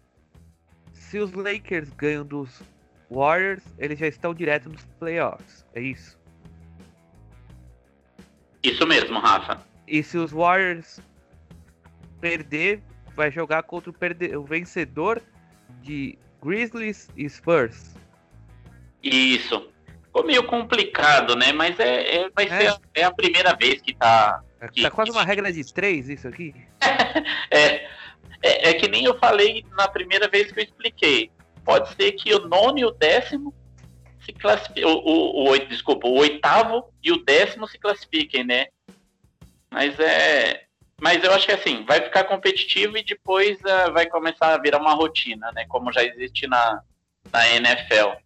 [0.93, 2.61] se os Lakers ganham dos
[3.09, 6.19] Warriors, eles já estão direto nos playoffs, é isso?
[8.65, 9.65] Isso mesmo, Rafa.
[9.87, 11.01] E se os Warriors
[12.21, 12.83] perder,
[13.19, 14.35] vai jogar contra o, perde...
[14.37, 15.21] o vencedor
[15.83, 17.97] de Grizzlies e Spurs.
[19.03, 19.69] Isso.
[20.05, 21.53] Ficou meio complicado, né?
[21.53, 22.49] Mas é, é vai é.
[22.49, 24.41] ser a, é a primeira vez que tá.
[24.61, 26.55] É, que, tá quase uma regra de três isso aqui.
[27.51, 27.89] é,
[28.41, 31.31] é, é que nem eu falei na primeira vez que eu expliquei.
[31.65, 33.53] Pode ser que o nono e o décimo
[34.21, 34.85] se classifiquem.
[34.85, 38.67] O, o, o, desculpa, o oitavo e o décimo se classifiquem, né?
[39.71, 40.68] Mas é.
[41.01, 44.79] Mas eu acho que assim, vai ficar competitivo e depois uh, vai começar a virar
[44.79, 45.65] uma rotina, né?
[45.69, 46.83] Como já existe na,
[47.33, 48.17] na NFL.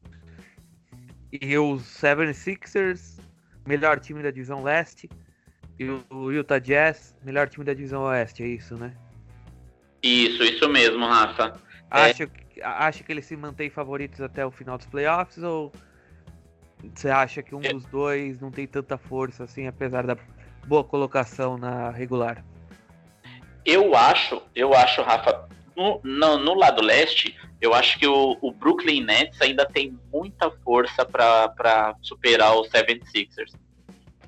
[1.30, 3.20] E os 76ers,
[3.66, 5.08] melhor time da divisão leste.
[5.78, 8.94] E o Utah Jazz, melhor time da divisão oeste, é isso, né?
[10.02, 11.60] Isso, isso mesmo, Rafa.
[11.90, 12.64] Acha, é...
[12.64, 15.72] acha que eles se mantêm favoritos até o final dos playoffs ou
[16.94, 17.72] você acha que um é...
[17.72, 20.16] dos dois não tem tanta força assim, apesar da
[20.66, 22.44] boa colocação na regular?
[23.64, 28.50] Eu acho, eu acho, Rafa, no, no, no lado leste, eu acho que o, o,
[28.50, 33.54] Brooklyn Nets ainda tem muita força para superar os 76ers.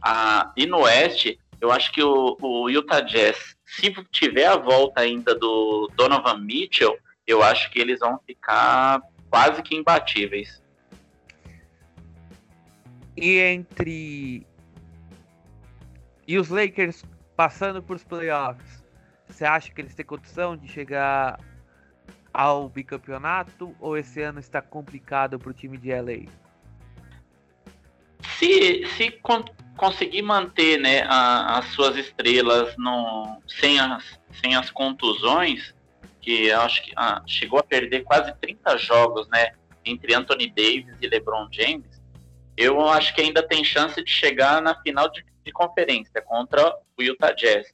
[0.00, 5.00] Ah, e no oeste, eu acho que o, o Utah Jazz, se tiver a volta
[5.00, 10.62] ainda do Donovan Mitchell, eu acho que eles vão ficar quase que imbatíveis.
[13.16, 14.46] E entre
[16.26, 17.04] e os Lakers
[17.36, 18.83] passando por os playoffs,
[19.34, 21.40] você acha que eles têm condição de chegar
[22.32, 26.30] ao bicampeonato ou esse ano está complicado para o time de LA?
[28.38, 29.44] Se, se con
[29.76, 35.74] conseguir manter né, a, as suas estrelas no, sem, as, sem as contusões,
[36.20, 39.52] que acho que ah, chegou a perder quase 30 jogos né,
[39.84, 42.00] entre Anthony Davis e LeBron James,
[42.56, 47.02] eu acho que ainda tem chance de chegar na final de de conferência contra o
[47.02, 47.70] Utah Jazz,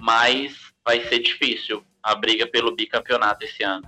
[0.00, 3.86] mas vai ser difícil a briga pelo bicampeonato esse ano.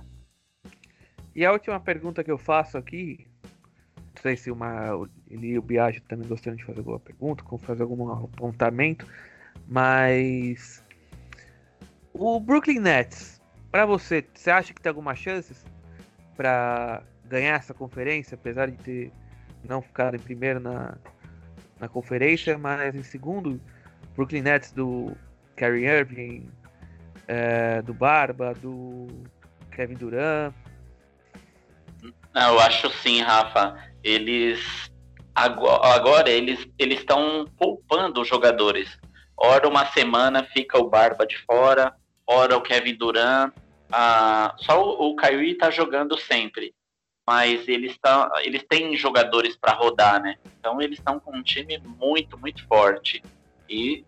[1.35, 3.25] E a última pergunta que eu faço aqui,
[3.95, 4.89] não sei se uma,
[5.27, 9.07] ele e o Biagio também gostariam de fazer alguma pergunta, como fazer algum apontamento,
[9.67, 10.85] mas
[12.13, 15.55] o Brooklyn Nets, para você, você acha que tem alguma chance
[16.37, 19.11] para ganhar essa conferência, apesar de ter
[19.63, 20.95] não ficado em primeiro na,
[21.79, 23.59] na conferência, mas em segundo,
[24.15, 25.17] Brooklyn Nets do
[25.55, 26.60] Kyrie Irving,
[27.31, 29.07] é, do Barba, do
[29.73, 30.53] Kevin Durant.
[32.35, 33.77] Eu acho sim, Rafa.
[34.03, 34.91] Eles
[35.33, 38.99] agora, agora eles eles estão poupando os jogadores.
[39.37, 41.95] Ora uma semana fica o Barba de fora,
[42.27, 43.53] ora o Kevin Durant.
[43.89, 46.73] Ah, só o, o Kyrie tá jogando sempre
[47.25, 50.35] mas eles, tão, eles têm jogadores para rodar, né?
[50.59, 53.23] Então eles estão com um time muito, muito forte.
[53.69, 54.03] E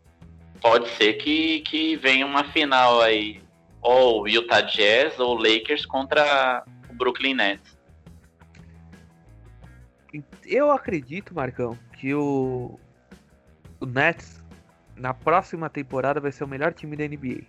[0.64, 3.42] pode ser que, que venha uma final aí,
[3.82, 7.78] ou Utah Jazz ou Lakers contra o Brooklyn Nets.
[10.46, 12.80] Eu acredito, Marcão, que o,
[13.82, 14.42] o Nets
[14.96, 17.44] na próxima temporada vai ser o melhor time da NBA.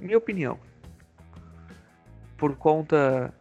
[0.00, 0.58] Minha opinião.
[2.38, 3.34] Por conta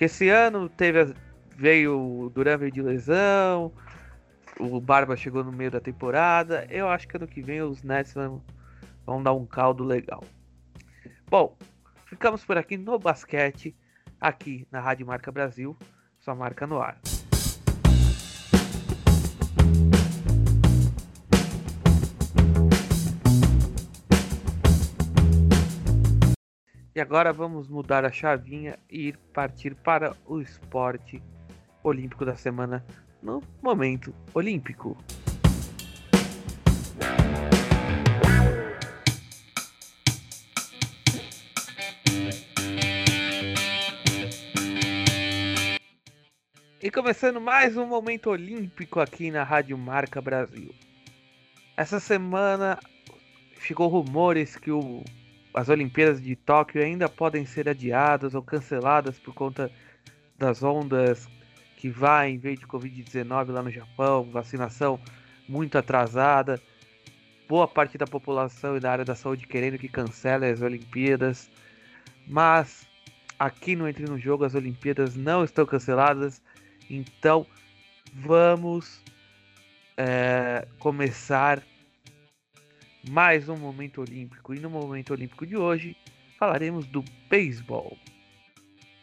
[0.00, 1.14] porque esse ano teve
[1.56, 3.70] veio o Duran veio de lesão,
[4.60, 6.66] o Barba chegou no meio da temporada.
[6.70, 8.42] Eu acho que ano que vem os Nets vão,
[9.06, 10.22] vão dar um caldo legal.
[11.28, 11.56] Bom,
[12.06, 13.74] ficamos por aqui no basquete,
[14.20, 15.76] aqui na Rádio Marca Brasil,
[16.18, 17.00] sua marca no ar.
[26.92, 31.22] E agora vamos mudar a chavinha e partir para o esporte
[31.82, 32.84] olímpico da semana
[33.22, 34.96] no momento olímpico.
[46.82, 50.74] E começando mais um momento olímpico aqui na Rádio Marca Brasil.
[51.76, 52.78] Essa semana
[53.54, 55.04] ficou rumores que o,
[55.52, 59.70] as Olimpíadas de Tóquio ainda podem ser adiadas ou canceladas por conta
[60.38, 61.28] das ondas
[61.80, 65.00] que vai em vez de Covid-19 lá no Japão, vacinação
[65.48, 66.60] muito atrasada,
[67.48, 71.50] boa parte da população e da área da saúde querendo que cancele as Olimpíadas,
[72.26, 72.86] mas
[73.38, 76.42] aqui no Entre no Jogo as Olimpíadas não estão canceladas,
[76.90, 77.46] então
[78.12, 79.02] vamos
[79.96, 81.62] é, começar
[83.08, 84.52] mais um momento olímpico.
[84.52, 85.96] E no momento olímpico de hoje
[86.38, 87.96] falaremos do beisebol.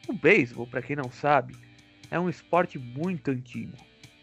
[0.08, 1.67] O beisebol, para quem não sabe,
[2.10, 3.76] é um esporte muito antigo.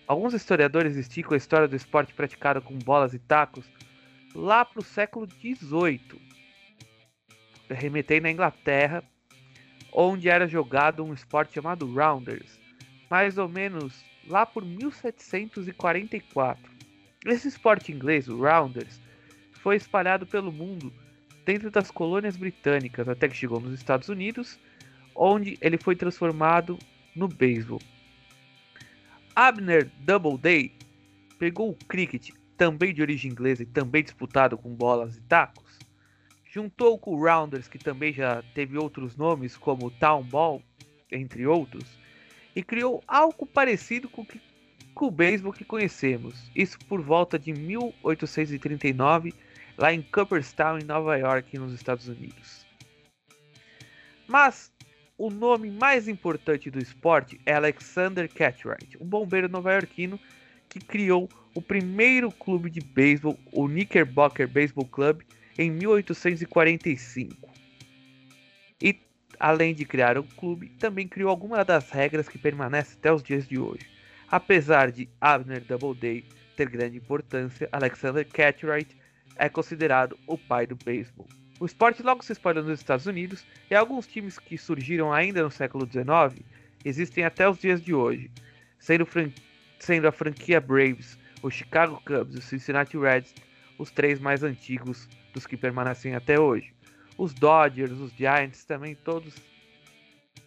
[0.06, 3.64] Alguns historiadores esticam a história do esporte praticado com bolas e tacos
[4.34, 6.20] lá para o século XVIII,
[7.70, 9.02] remetendo à Inglaterra,
[9.92, 12.58] onde era jogado um esporte chamado Rounders,
[13.08, 16.74] mais ou menos lá por 1744.
[17.24, 19.00] Esse esporte inglês, o Rounders,
[19.52, 20.92] foi espalhado pelo mundo
[21.44, 24.58] dentro das colônias britânicas até que chegou nos Estados Unidos,
[25.14, 26.78] onde ele foi transformado
[27.14, 27.80] no beisebol.
[29.34, 30.72] Abner Doubleday
[31.38, 35.78] pegou o cricket, também de origem inglesa e também disputado com bolas e tacos,
[36.54, 40.62] juntou com o Rounders, que também já teve outros nomes como Town Ball,
[41.10, 41.98] entre outros,
[42.54, 44.40] e criou algo parecido com, que,
[44.94, 46.48] com o beisebol que conhecemos.
[46.54, 49.34] Isso por volta de 1839,
[49.76, 52.64] lá em Cooperstown, em Nova York, nos Estados Unidos.
[54.28, 54.72] Mas
[55.16, 60.18] o nome mais importante do esporte é Alexander Cartwright, um bombeiro nova-iorquino
[60.68, 65.22] que criou o primeiro clube de beisebol, o Knickerbocker Baseball Club,
[65.56, 67.48] em 1845.
[68.82, 68.98] E
[69.38, 73.46] além de criar o clube, também criou algumas das regras que permanecem até os dias
[73.46, 73.86] de hoje.
[74.28, 76.24] Apesar de Abner Doubleday
[76.56, 78.96] ter grande importância, Alexander Cartwright
[79.36, 81.28] é considerado o pai do beisebol.
[81.64, 85.50] O esporte logo se espalhou nos Estados Unidos e alguns times que surgiram ainda no
[85.50, 86.44] século XIX
[86.84, 88.30] existem até os dias de hoje,
[88.78, 89.08] sendo,
[89.78, 93.34] sendo a franquia Braves, o Chicago Cubs e o Cincinnati Reds
[93.78, 96.70] os três mais antigos dos que permanecem até hoje.
[97.16, 99.34] Os Dodgers, os Giants também todos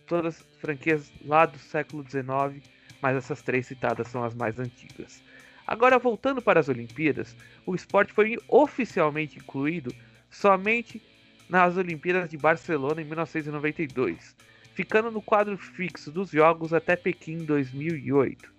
[0.05, 2.63] todas franquias lá do século XIX,
[3.01, 5.24] mas essas três citadas são as mais antigas.
[5.65, 9.91] Agora voltando para as Olimpíadas, o esporte foi oficialmente incluído
[10.30, 11.01] somente
[11.49, 14.36] nas Olimpíadas de Barcelona em 1992,
[14.73, 18.53] ficando no quadro fixo dos Jogos até Pequim 2008.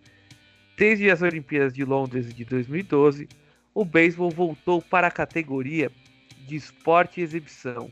[0.77, 3.29] Desde as Olimpíadas de Londres de 2012,
[3.75, 5.91] o beisebol voltou para a categoria
[6.47, 7.91] de esporte e exibição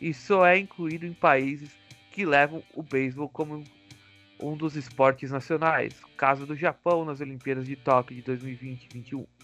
[0.00, 1.70] e só é incluído em países
[2.10, 3.62] que levam o beisebol como
[4.40, 9.37] um dos esportes nacionais, caso do Japão nas Olimpíadas de Tóquio de 2020 e 2021.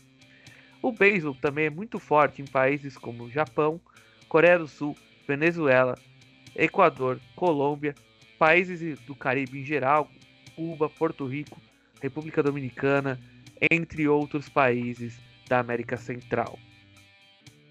[0.84, 3.80] O beisebol também é muito forte em países como Japão,
[4.28, 4.94] Coreia do Sul,
[5.26, 5.94] Venezuela,
[6.54, 7.94] Equador, Colômbia,
[8.38, 10.10] países do Caribe em geral,
[10.54, 11.58] Cuba, Porto Rico,
[12.02, 13.18] República Dominicana,
[13.70, 15.18] entre outros países
[15.48, 16.58] da América Central.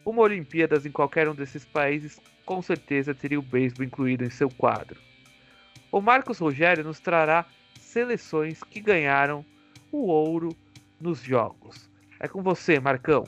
[0.03, 4.49] Uma Olimpíadas em qualquer um desses países com certeza teria o beisebol incluído em seu
[4.49, 4.99] quadro.
[5.91, 7.45] O Marcos Rogério nos trará
[7.77, 9.45] seleções que ganharam
[9.91, 10.49] o ouro
[10.99, 11.92] nos jogos.
[12.23, 13.25] É com você, Marcão.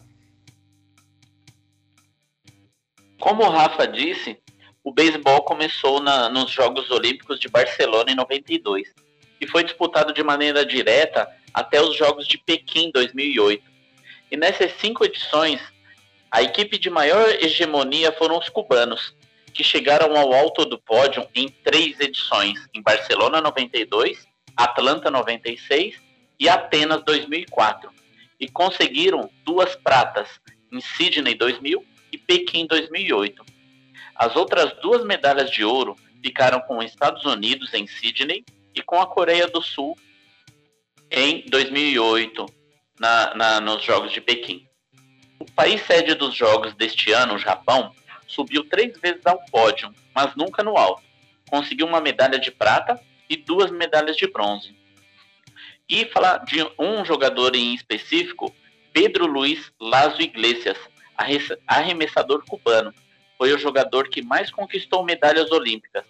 [3.20, 4.39] Como o Rafa disse,
[4.82, 8.88] o beisebol começou na, nos Jogos Olímpicos de Barcelona em 92
[9.41, 13.62] e foi disputado de maneira direta até os Jogos de Pequim 2008.
[14.32, 15.60] E nessas cinco edições,
[16.32, 19.14] a equipe de maior hegemonia foram os cubanos,
[19.54, 24.26] que chegaram ao alto do pódio em três edições, em Barcelona 92,
[24.56, 26.02] Atlanta 96
[26.39, 27.95] e Atenas 2004
[28.40, 30.28] e conseguiram duas pratas
[30.72, 33.46] em Sydney 2000 e Pequim 2008.
[34.16, 39.00] As outras duas medalhas de ouro ficaram com os Estados Unidos em Sydney e com
[39.00, 39.98] a Coreia do Sul
[41.12, 42.46] em 2008
[43.00, 44.68] na, na, nos Jogos de Pequim.
[45.40, 47.94] O país sede dos Jogos deste ano, o Japão,
[48.28, 51.04] subiu três vezes ao pódio, mas nunca no alto.
[51.50, 54.76] Conseguiu uma medalha de prata e duas medalhas de bronze.
[55.90, 58.54] E falar de um jogador em específico,
[58.92, 60.78] Pedro Luiz Lazo Iglesias,
[61.68, 62.94] arremessador cubano.
[63.38, 66.04] Foi o jogador que mais conquistou medalhas olímpicas.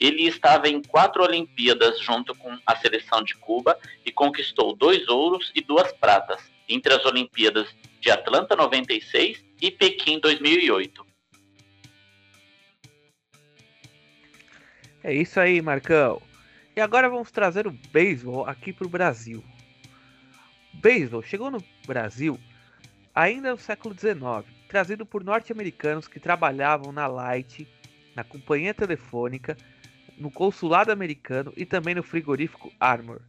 [0.00, 5.52] Ele estava em quatro Olimpíadas junto com a seleção de Cuba e conquistou dois ouros
[5.54, 7.68] e duas pratas entre as Olimpíadas
[8.00, 11.06] de Atlanta 96 e Pequim 2008.
[15.04, 16.20] É isso aí, Marcão.
[16.74, 19.44] E agora vamos trazer o beisebol aqui para o Brasil.
[20.72, 22.40] O beisebol chegou no Brasil
[23.14, 27.68] ainda no século XIX, trazido por norte-americanos que trabalhavam na Light,
[28.16, 29.54] na companhia telefônica,
[30.16, 33.20] no consulado americano e também no frigorífico Armor.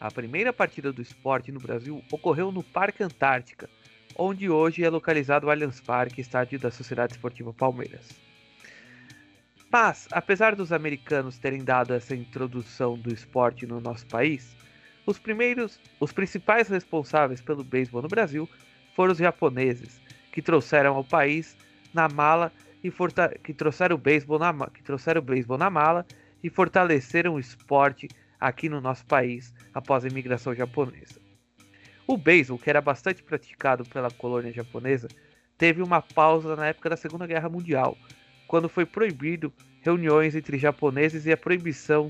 [0.00, 3.70] A primeira partida do esporte no Brasil ocorreu no Parque Antártica,
[4.16, 8.27] onde hoje é localizado o Allianz Parque, estádio da Sociedade Esportiva Palmeiras.
[9.70, 14.56] Mas, apesar dos americanos terem dado essa introdução do esporte no nosso país,
[15.06, 18.48] os primeiros, os principais responsáveis pelo beisebol no Brasil
[18.96, 20.00] foram os japoneses,
[20.32, 21.56] que trouxeram ao país
[21.92, 22.50] na mala
[22.82, 22.90] e
[23.42, 26.06] que trouxeram o beisebol na que trouxeram o beisebol na mala
[26.42, 28.08] e fortaleceram o esporte
[28.40, 31.20] aqui no nosso país após a imigração japonesa.
[32.06, 35.08] O beisebol, que era bastante praticado pela colônia japonesa,
[35.58, 37.98] teve uma pausa na época da Segunda Guerra Mundial,
[38.48, 42.08] quando foi proibido reuniões entre japoneses e a proibição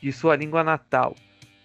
[0.00, 1.16] de sua língua natal,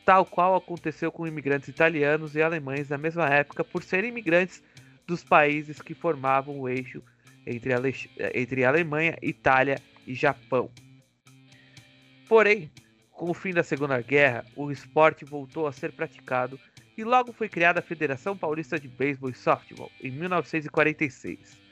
[0.05, 4.63] tal qual aconteceu com imigrantes italianos e alemães na mesma época por serem imigrantes
[5.05, 7.03] dos países que formavam o eixo
[7.45, 7.79] entre, a
[8.33, 10.71] entre Alemanha, Itália e Japão.
[12.27, 12.71] Porém,
[13.11, 16.59] com o fim da Segunda Guerra, o esporte voltou a ser praticado
[16.97, 21.64] e logo foi criada a Federação Paulista de Beisebol e Softball em 1946.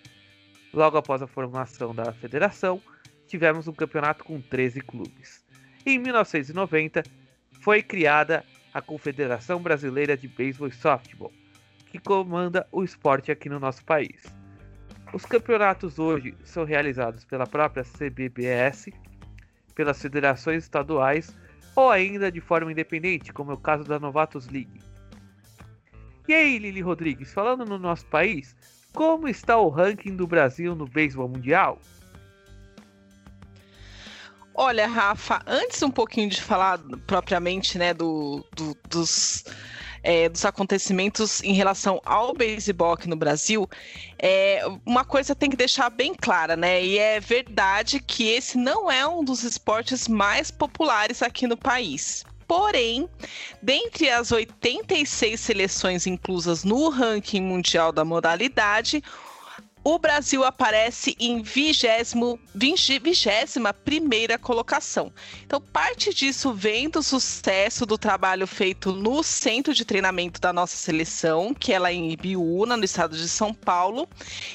[0.74, 2.82] Logo após a formação da federação,
[3.28, 5.44] tivemos um campeonato com 13 clubes.
[5.86, 7.04] Em 1990,
[7.62, 8.44] foi criada
[8.74, 11.32] a Confederação Brasileira de Beisebol e Softball,
[11.86, 14.26] que comanda o esporte aqui no nosso país.
[15.14, 18.90] Os campeonatos hoje são realizados pela própria CBBS,
[19.76, 21.36] pelas federações estaduais
[21.76, 24.82] ou ainda de forma independente, como é o caso da Novatos League.
[26.28, 28.56] E aí, Lili Rodrigues, falando no nosso país,
[28.94, 31.80] como está o ranking do Brasil no beisebol mundial?
[34.56, 36.78] Olha, Rafa, antes um pouquinho de falar
[37.08, 39.46] propriamente né, do, do dos,
[40.04, 43.68] é, dos acontecimentos em relação ao beisebol aqui no Brasil,
[44.20, 46.84] é, uma coisa tem que deixar bem clara, né?
[46.84, 52.24] E é verdade que esse não é um dos esportes mais populares aqui no país.
[52.56, 53.10] Porém,
[53.64, 59.04] dentre as 86 seleções inclusas no ranking mundial da modalidade,
[59.84, 65.12] o Brasil aparece em vigésimo, vigésima primeira colocação.
[65.46, 70.78] Então, parte disso vem do sucesso do trabalho feito no centro de treinamento da nossa
[70.78, 74.08] seleção, que é lá em Ibiúna, no estado de São Paulo.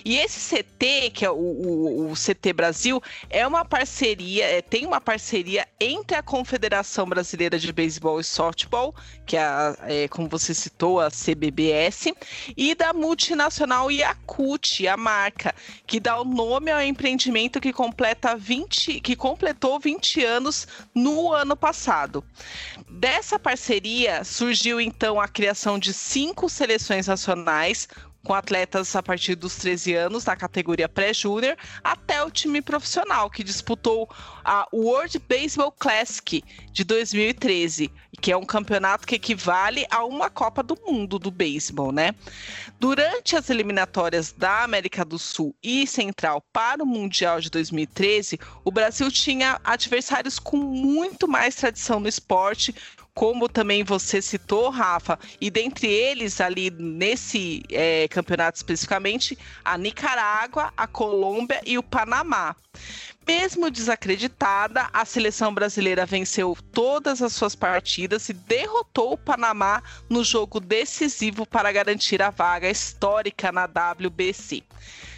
[0.03, 4.87] E esse CT, que é o, o, o CT Brasil, é uma parceria, é, tem
[4.87, 8.95] uma parceria entre a Confederação Brasileira de Beisebol e Softball,
[9.27, 12.13] que é, a, é como você citou, a CBBS,
[12.57, 15.55] e da multinacional Yakut, a marca,
[15.87, 21.57] que dá o nome ao empreendimento que completa 20, que completou 20 anos no ano
[21.57, 22.25] passado.
[22.89, 27.89] Dessa parceria surgiu então a criação de cinco seleções nacionais,
[28.25, 33.43] com atletas a partir dos 13 anos, da categoria pré-júnior, até o time profissional, que
[33.43, 34.09] disputou
[34.45, 36.43] a World Baseball Classic
[36.73, 37.91] de 2013,
[38.21, 42.15] que é um campeonato que equivale a uma Copa do Mundo do beisebol, né?
[42.81, 48.71] Durante as eliminatórias da América do Sul e Central para o Mundial de 2013, o
[48.71, 52.75] Brasil tinha adversários com muito mais tradição no esporte,
[53.19, 60.73] como também você citou, Rafa, e dentre eles ali nesse é, campeonato especificamente, a Nicarágua,
[60.77, 62.55] a Colômbia e o Panamá.
[63.27, 70.23] Mesmo desacreditada, a seleção brasileira venceu todas as suas partidas e derrotou o Panamá no
[70.23, 74.63] jogo decisivo para garantir a vaga histórica na WBC.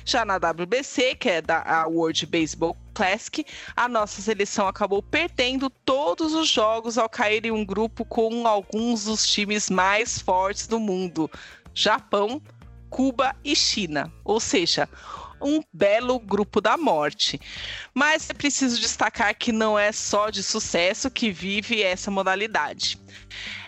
[0.04, 3.44] Já na WBC, que é da World Baseball Classic,
[3.76, 9.04] a nossa seleção acabou perdendo todos os jogos ao cair em um grupo com alguns
[9.04, 11.30] dos times mais fortes do mundo:
[11.74, 12.42] Japão,
[12.88, 14.12] Cuba e China.
[14.24, 14.88] Ou seja,
[15.40, 17.40] um belo grupo da morte.
[17.94, 22.98] Mas é preciso destacar que não é só de sucesso que vive essa modalidade.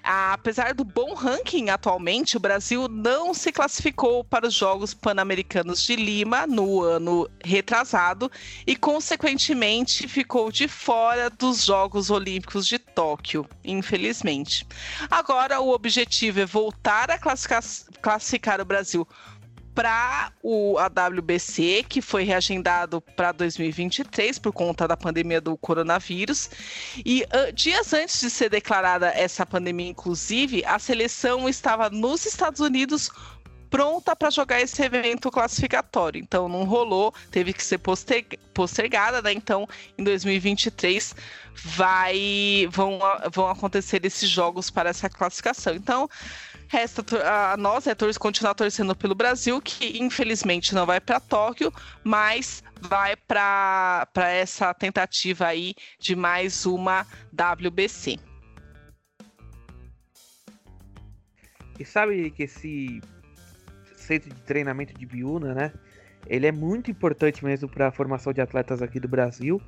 [0.04, 5.94] Apesar do bom ranking atualmente, o Brasil não se classificou para os Jogos Pan-Americanos de
[5.94, 8.30] Lima no ano retrasado
[8.66, 14.66] e, consequentemente, ficou de fora dos Jogos Olímpicos de Tóquio, infelizmente.
[15.08, 19.06] Agora, o objetivo é voltar a classificar, o Brasil
[19.74, 26.50] para o AWBC, que foi reagendado para 2023 por conta da pandemia do coronavírus.
[27.04, 32.60] E uh, dias antes de ser declarada essa pandemia, inclusive, a seleção estava nos Estados
[32.60, 33.10] Unidos
[33.72, 36.20] pronta para jogar esse evento classificatório.
[36.20, 37.80] Então não rolou, teve que ser
[38.52, 39.32] postergada, né?
[39.32, 39.66] Então
[39.96, 41.14] em 2023
[41.54, 43.00] vai vão,
[43.32, 45.74] vão acontecer esses jogos para essa classificação.
[45.74, 46.06] Então
[46.72, 51.70] Resta a nós, é continuar torcendo pelo Brasil, que infelizmente não vai para Tóquio,
[52.02, 58.18] mas vai para essa tentativa aí de mais uma WBC.
[61.78, 63.02] E sabe que esse
[63.94, 65.74] centro de treinamento de Biúna, né?
[66.26, 69.60] Ele é muito importante mesmo para a formação de atletas aqui do Brasil.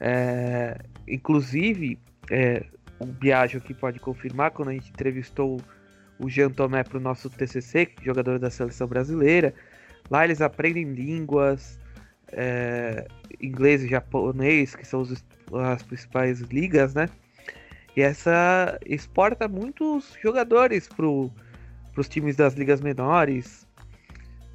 [0.00, 0.76] É,
[1.06, 1.96] inclusive,
[2.28, 2.66] é,
[2.98, 5.60] o Biagio aqui pode confirmar, quando a gente entrevistou
[6.20, 9.54] o Jean Tomé para o nosso TCC, jogador da seleção brasileira,
[10.10, 11.80] lá eles aprendem línguas,
[12.32, 13.06] é,
[13.40, 17.08] inglês e japonês, que são os, as principais ligas, né?
[17.96, 23.66] E essa exporta muitos jogadores para os times das ligas menores.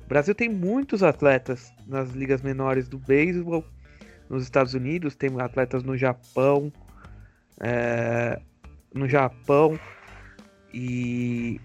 [0.05, 3.65] O Brasil tem muitos atletas nas ligas menores do beisebol.
[4.29, 6.71] Nos Estados Unidos tem atletas no Japão,
[7.59, 8.39] é,
[8.93, 9.77] no Japão
[10.75, 11.61] e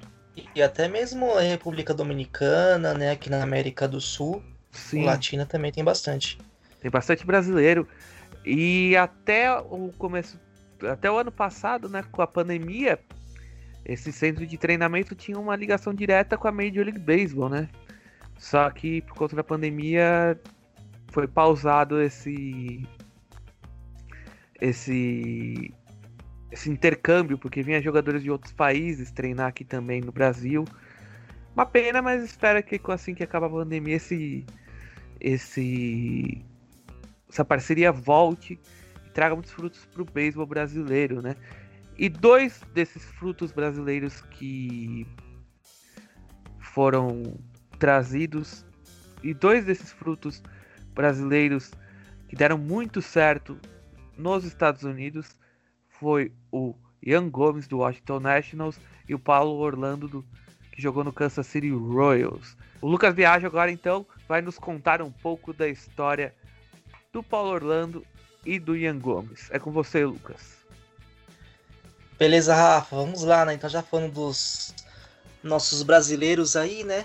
[0.54, 5.04] e até mesmo a República Dominicana, né, aqui na América do Sul, Sim.
[5.04, 6.38] Latina também tem bastante.
[6.80, 7.86] Tem bastante brasileiro.
[8.44, 10.40] E até o começo,
[10.90, 12.98] até o ano passado, né, com a pandemia,
[13.84, 17.68] esse centro de treinamento tinha uma ligação direta com a Major League Baseball, né?
[18.38, 20.40] Só que por conta da pandemia
[21.08, 22.82] foi pausado esse
[24.60, 25.74] esse
[26.50, 30.64] esse intercâmbio, porque vinha jogadores de outros países treinar aqui também no Brasil.
[31.54, 34.44] Uma pena, mas espero que assim que acaba a pandemia esse
[35.20, 36.44] esse
[37.28, 38.58] essa parceria volte
[39.06, 41.36] e traga muitos frutos para o beisebol brasileiro, né?
[41.96, 45.06] E dois desses frutos brasileiros que
[46.58, 47.38] foram
[47.78, 48.64] trazidos
[49.22, 50.42] e dois desses frutos
[50.94, 51.72] brasileiros
[52.28, 53.58] que deram muito certo
[54.16, 55.36] nos Estados Unidos
[56.00, 60.24] foi o Ian Gomes do Washington Nationals e o Paulo Orlando do,
[60.72, 62.56] que jogou no Kansas City Royals.
[62.80, 66.34] O Lucas Viaja agora então vai nos contar um pouco da história
[67.12, 68.04] do Paulo Orlando
[68.46, 69.50] e do Ian Gomes.
[69.50, 70.58] É com você, Lucas.
[72.18, 73.54] Beleza, Rafa, vamos lá, né?
[73.54, 74.74] Então já falando dos
[75.42, 77.04] nossos brasileiros aí, né?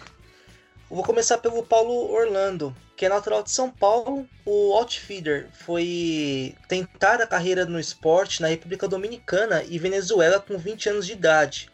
[0.90, 4.28] Eu vou começar pelo Paulo Orlando, que é natural de São Paulo.
[4.46, 10.90] O outfielder foi tentar a carreira no esporte na República Dominicana e Venezuela com 20
[10.90, 11.70] anos de idade,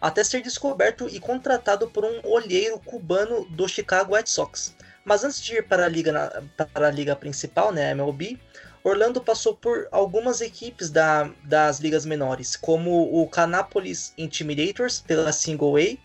[0.00, 4.74] até ser descoberto e contratado por um olheiro cubano do Chicago White Sox.
[5.04, 6.42] Mas antes de ir para a liga,
[6.72, 8.38] para a liga principal, né, MLB,
[8.82, 15.76] Orlando passou por algumas equipes da, das ligas menores, como o Canapolis Intimidators pela Single
[15.76, 15.96] A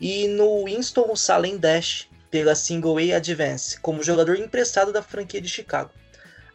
[0.00, 5.90] e no Winston-Salem Dash pela Single A Advance, como jogador emprestado da franquia de Chicago.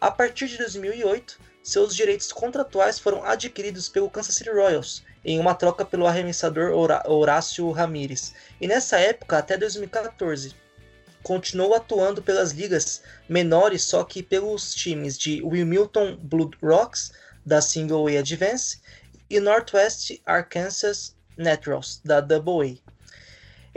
[0.02, 5.54] A partir de 2008, seus direitos contratuais foram adquiridos pelo Kansas City Royals, em uma
[5.54, 6.72] troca pelo arremessador
[7.06, 10.56] Horácio Ramírez, e nessa época até 2014.
[11.22, 17.12] Continuou atuando pelas ligas menores, só que pelos times de Wilmington Blue Rocks,
[17.46, 18.82] da Single A Advance,
[19.30, 22.87] e Northwest Arkansas Naturals, da Double A.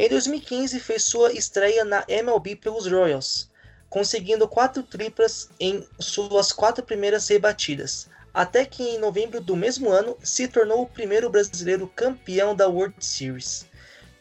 [0.00, 3.50] Em 2015 fez sua estreia na MLB pelos Royals,
[3.90, 10.16] conseguindo quatro triplas em suas quatro primeiras rebatidas, até que em novembro do mesmo ano
[10.22, 13.66] se tornou o primeiro brasileiro campeão da World Series.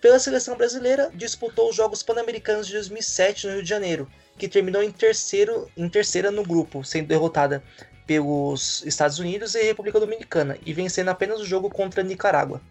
[0.02, 4.84] Pela seleção brasileira, disputou os Jogos Pan-Americanos de 2007 no Rio de Janeiro, que terminou
[4.84, 7.64] em, terceiro, em terceira no grupo, sendo derrotada
[8.06, 12.62] pelos Estados Unidos e República Dominicana, e vencendo apenas o jogo contra a Nicarágua.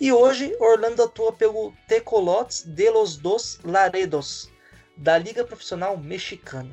[0.00, 4.50] E hoje Orlando atua pelo Tecolotes de los Dos Laredos,
[4.96, 6.70] da Liga Profissional Mexicana.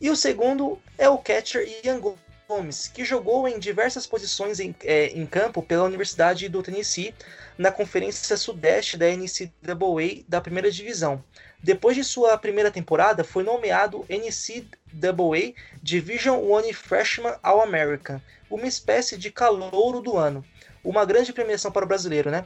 [0.00, 2.00] E o segundo é o catcher Ian
[2.46, 7.12] Gomes, que jogou em diversas posições em, é, em campo pela Universidade do Tennessee
[7.58, 11.24] na Conferência Sudeste da NCAA da primeira divisão.
[11.60, 15.52] Depois de sua primeira temporada, foi nomeado NCAA
[15.82, 20.44] Division One Freshman All-American, uma espécie de calouro do ano
[20.84, 22.44] uma grande premiação para o brasileiro, né?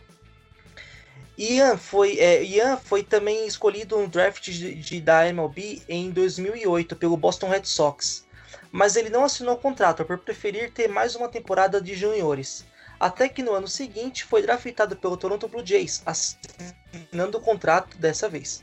[1.36, 6.94] Ian foi, é, Ian foi também escolhido no draft de, de, da MLB em 2008
[6.94, 8.24] pelo Boston Red Sox,
[8.70, 12.64] mas ele não assinou o contrato por preferir ter mais uma temporada de juniores.
[13.00, 18.28] Até que no ano seguinte foi draftado pelo Toronto Blue Jays, assinando o contrato dessa
[18.28, 18.62] vez.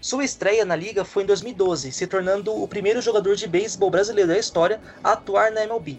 [0.00, 4.28] Sua estreia na liga foi em 2012, se tornando o primeiro jogador de beisebol brasileiro
[4.28, 5.98] da história a atuar na MLB.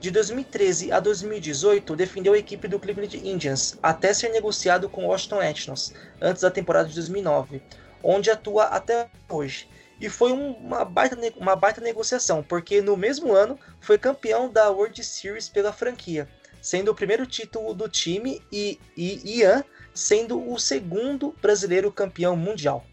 [0.00, 5.08] De 2013 a 2018, defendeu a equipe do Cleveland Indians até ser negociado com o
[5.08, 7.62] Washington Nationals, antes da temporada de 2009,
[8.02, 9.68] onde atua até hoje.
[10.00, 15.04] E foi uma baita, uma baita negociação, porque no mesmo ano foi campeão da World
[15.04, 16.26] Series pela franquia,
[16.62, 22.86] sendo o primeiro título do time e, e Ian sendo o segundo brasileiro campeão mundial.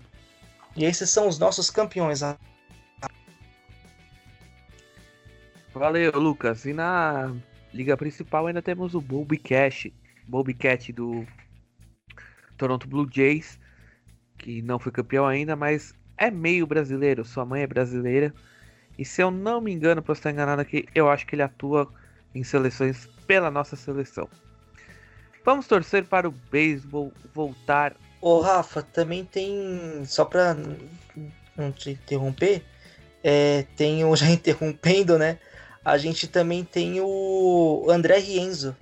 [0.75, 2.19] E esses são os nossos campeões.
[5.77, 6.65] Valeu, Lucas.
[6.65, 7.33] E na
[7.73, 9.87] liga principal ainda temos o Bobby Cash,
[10.27, 11.25] Bobby Cat do
[12.57, 13.59] Toronto Blue Jays,
[14.37, 17.23] que não foi campeão ainda, mas é meio brasileiro.
[17.23, 18.33] Sua mãe é brasileira.
[18.97, 21.87] E se eu não me engano, posso estar enganado aqui, eu acho que ele atua
[22.33, 24.27] em seleções pela nossa seleção.
[25.45, 27.95] Vamos torcer para o beisebol voltar.
[28.19, 30.03] Ô Rafa, também tem.
[30.05, 30.57] Só para
[31.55, 32.63] não te interromper,
[33.23, 34.13] é, tem o.
[34.17, 35.37] Já interrompendo, né?
[35.87, 38.75] A gente também tem o André Rienzo.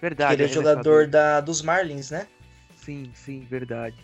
[0.00, 0.36] Verdade.
[0.36, 2.28] Que ele é jogador da, dos Marlins, né?
[2.76, 3.96] Sim, sim, verdade.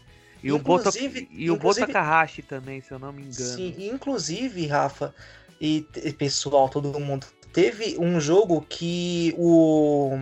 [0.42, 3.34] E inclusive, o Bota, e o Bota Kahashi também, se eu não me engano.
[3.34, 5.14] Sim, inclusive, Rafa,
[5.60, 5.86] e
[6.18, 10.18] pessoal, todo mundo, teve um jogo que o,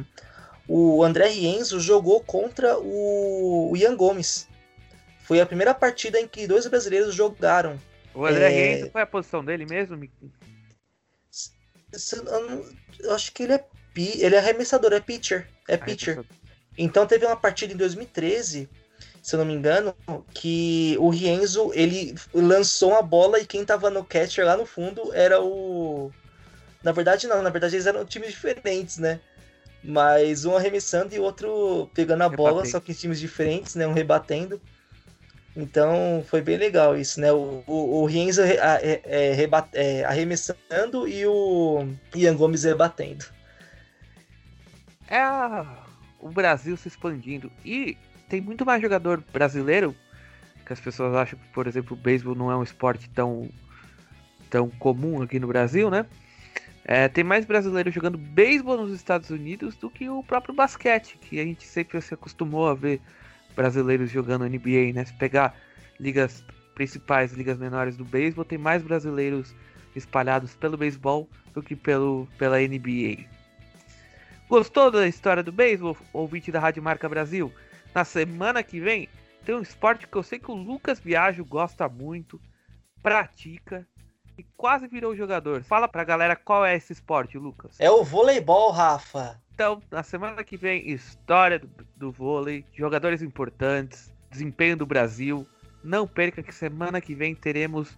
[0.68, 4.47] o André Rienzo jogou contra o, o Ian Gomes.
[5.22, 7.80] Foi a primeira partida em que dois brasileiros jogaram.
[8.14, 8.74] O André é...
[8.74, 9.99] Rienzo, qual é a posição dele mesmo?
[13.01, 13.65] Eu acho que ele é
[13.97, 16.23] ele é arremessador, é pitcher, é pitcher.
[16.77, 18.69] Então teve uma partida em 2013
[19.27, 19.93] se eu não me engano,
[20.33, 25.13] que o Rienzo ele lançou uma bola e quem tava no catcher lá no fundo
[25.13, 26.13] era o.
[26.81, 29.19] Na verdade, não, na verdade eles eram times diferentes, né?
[29.83, 33.85] Mas um arremessando e o outro pegando a bola, só que em times diferentes, né?
[33.85, 34.63] Um rebatendo.
[35.57, 37.33] Então foi bem legal isso, né?
[37.33, 39.01] O, o, o Rienzo é,
[39.73, 43.25] é, arremessando e o Ian Gomes rebatendo.
[45.09, 45.23] É
[46.21, 47.51] o Brasil se expandindo.
[47.65, 47.97] E
[48.29, 49.97] tem muito mais jogador brasileiro
[50.67, 53.49] que as pessoas acham que, por exemplo, o beisebol não é um esporte tão,
[54.51, 56.05] tão comum aqui no Brasil, né?
[56.85, 61.41] É, tem mais brasileiros jogando beisebol nos Estados Unidos do que o próprio basquete, que
[61.41, 63.01] a gente sempre se acostumou a ver
[63.57, 65.05] brasileiros jogando NBA, né?
[65.05, 65.57] Se pegar
[65.99, 66.45] ligas
[66.75, 69.55] principais, ligas menores do beisebol, tem mais brasileiros
[69.97, 73.25] espalhados pelo beisebol do que pelo, pela NBA.
[74.49, 77.53] Gostou da história do beisebol, ouvinte da Rádio Marca Brasil?
[77.95, 79.09] Na semana que vem
[79.45, 82.41] tem um esporte que eu sei que o Lucas Viajo gosta muito,
[83.03, 83.87] pratica
[84.39, 85.62] e quase virou jogador.
[85.62, 87.76] Fala pra galera qual é esse esporte, Lucas.
[87.78, 89.41] É o voleibol, Rafa.
[89.55, 95.47] Então, na semana que vem, história do, do vôlei, jogadores importantes, desempenho do Brasil.
[95.82, 97.97] Não perca que semana que vem teremos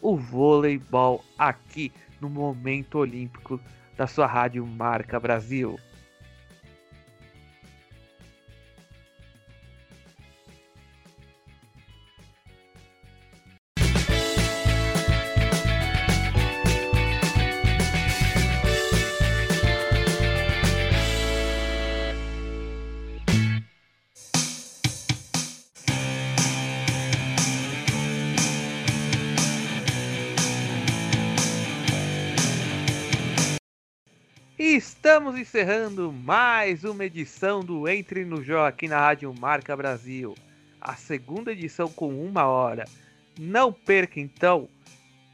[0.00, 3.60] o voleibol aqui no Momento Olímpico
[3.96, 5.78] da sua rádio Marca Brasil.
[35.24, 40.34] Estamos encerrando mais uma edição do Entre no Jogo aqui na Rádio Marca Brasil.
[40.78, 42.84] A segunda edição com uma hora.
[43.40, 44.68] Não perca então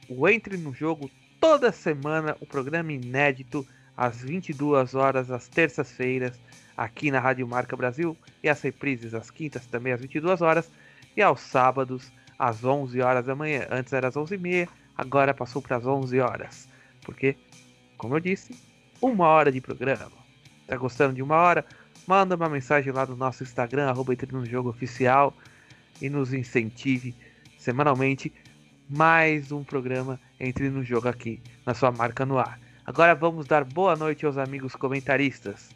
[0.09, 1.11] o Entre no Jogo
[1.41, 3.67] toda semana, o programa inédito
[3.97, 6.39] às 22 horas às terças-feiras
[6.77, 10.71] aqui na Rádio Marca Brasil e as reprises às quintas também às 22 horas
[11.17, 13.67] e aos sábados às 11 horas da manhã.
[13.69, 16.69] Antes era às 11h30, agora passou para as 11 horas.
[17.05, 17.37] Porque,
[17.99, 18.70] como eu disse,
[19.01, 20.13] uma hora de programa.
[20.67, 21.65] Tá gostando de uma hora?
[22.07, 25.35] Manda uma mensagem lá no nosso Instagram, arroba no Jogo Oficial,
[26.01, 27.15] e nos incentive
[27.59, 28.33] semanalmente
[28.89, 32.59] mais um programa Entre no Jogo aqui, na sua marca no ar.
[32.85, 35.71] Agora vamos dar boa noite aos amigos comentaristas.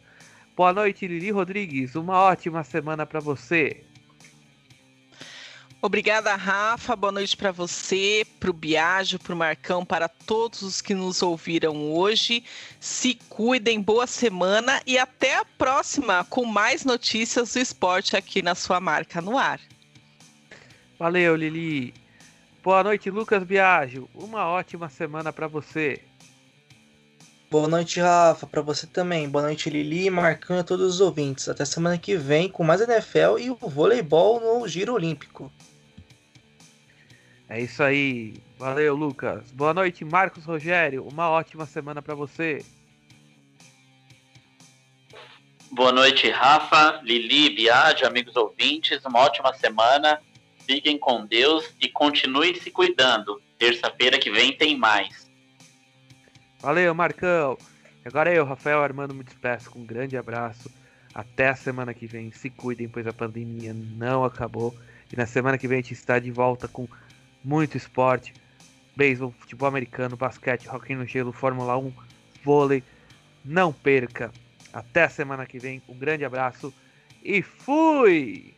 [0.57, 1.95] Boa noite, Lili Rodrigues.
[1.95, 3.84] Uma ótima semana para você.
[5.85, 6.95] Obrigada, Rafa.
[6.95, 11.21] Boa noite para você, para o Biagio, para o Marcão, para todos os que nos
[11.21, 12.43] ouviram hoje.
[12.79, 18.55] Se cuidem, boa semana e até a próxima com mais notícias do esporte aqui na
[18.55, 19.59] sua marca no ar.
[20.97, 21.93] Valeu, Lili.
[22.63, 24.09] Boa noite, Lucas Biagio.
[24.15, 26.01] Uma ótima semana para você.
[27.51, 29.29] Boa noite, Rafa, para você também.
[29.29, 31.47] Boa noite, Lili, Marcão e a todos os ouvintes.
[31.47, 35.51] Até semana que vem com mais NFL e o voleibol no Giro Olímpico.
[37.47, 38.33] É isso aí.
[38.57, 39.51] Valeu, Lucas.
[39.51, 41.05] Boa noite, Marcos Rogério.
[41.07, 42.65] Uma ótima semana para você.
[45.71, 49.03] Boa noite, Rafa, Lili, Biade, amigos ouvintes.
[49.05, 50.19] Uma ótima semana.
[50.65, 53.39] Fiquem com Deus e continue se cuidando.
[53.59, 55.29] Terça-feira que vem tem mais.
[56.59, 57.57] Valeu, Marcão.
[58.03, 60.71] Agora eu, Rafael Armando, me despeço com um grande abraço
[61.13, 62.31] Até a semana que vem.
[62.31, 64.75] Se cuidem, pois a pandemia não acabou.
[65.11, 66.87] E na semana que vem a gente está de volta com
[67.45, 68.33] muito esporte:
[68.95, 71.93] beisebol, futebol americano, basquete, hockey no gelo, Fórmula 1,
[72.43, 72.83] vôlei.
[73.43, 74.31] Não perca.
[74.73, 75.81] Até a semana que vem.
[75.87, 76.73] Um grande abraço
[77.23, 78.54] e fui!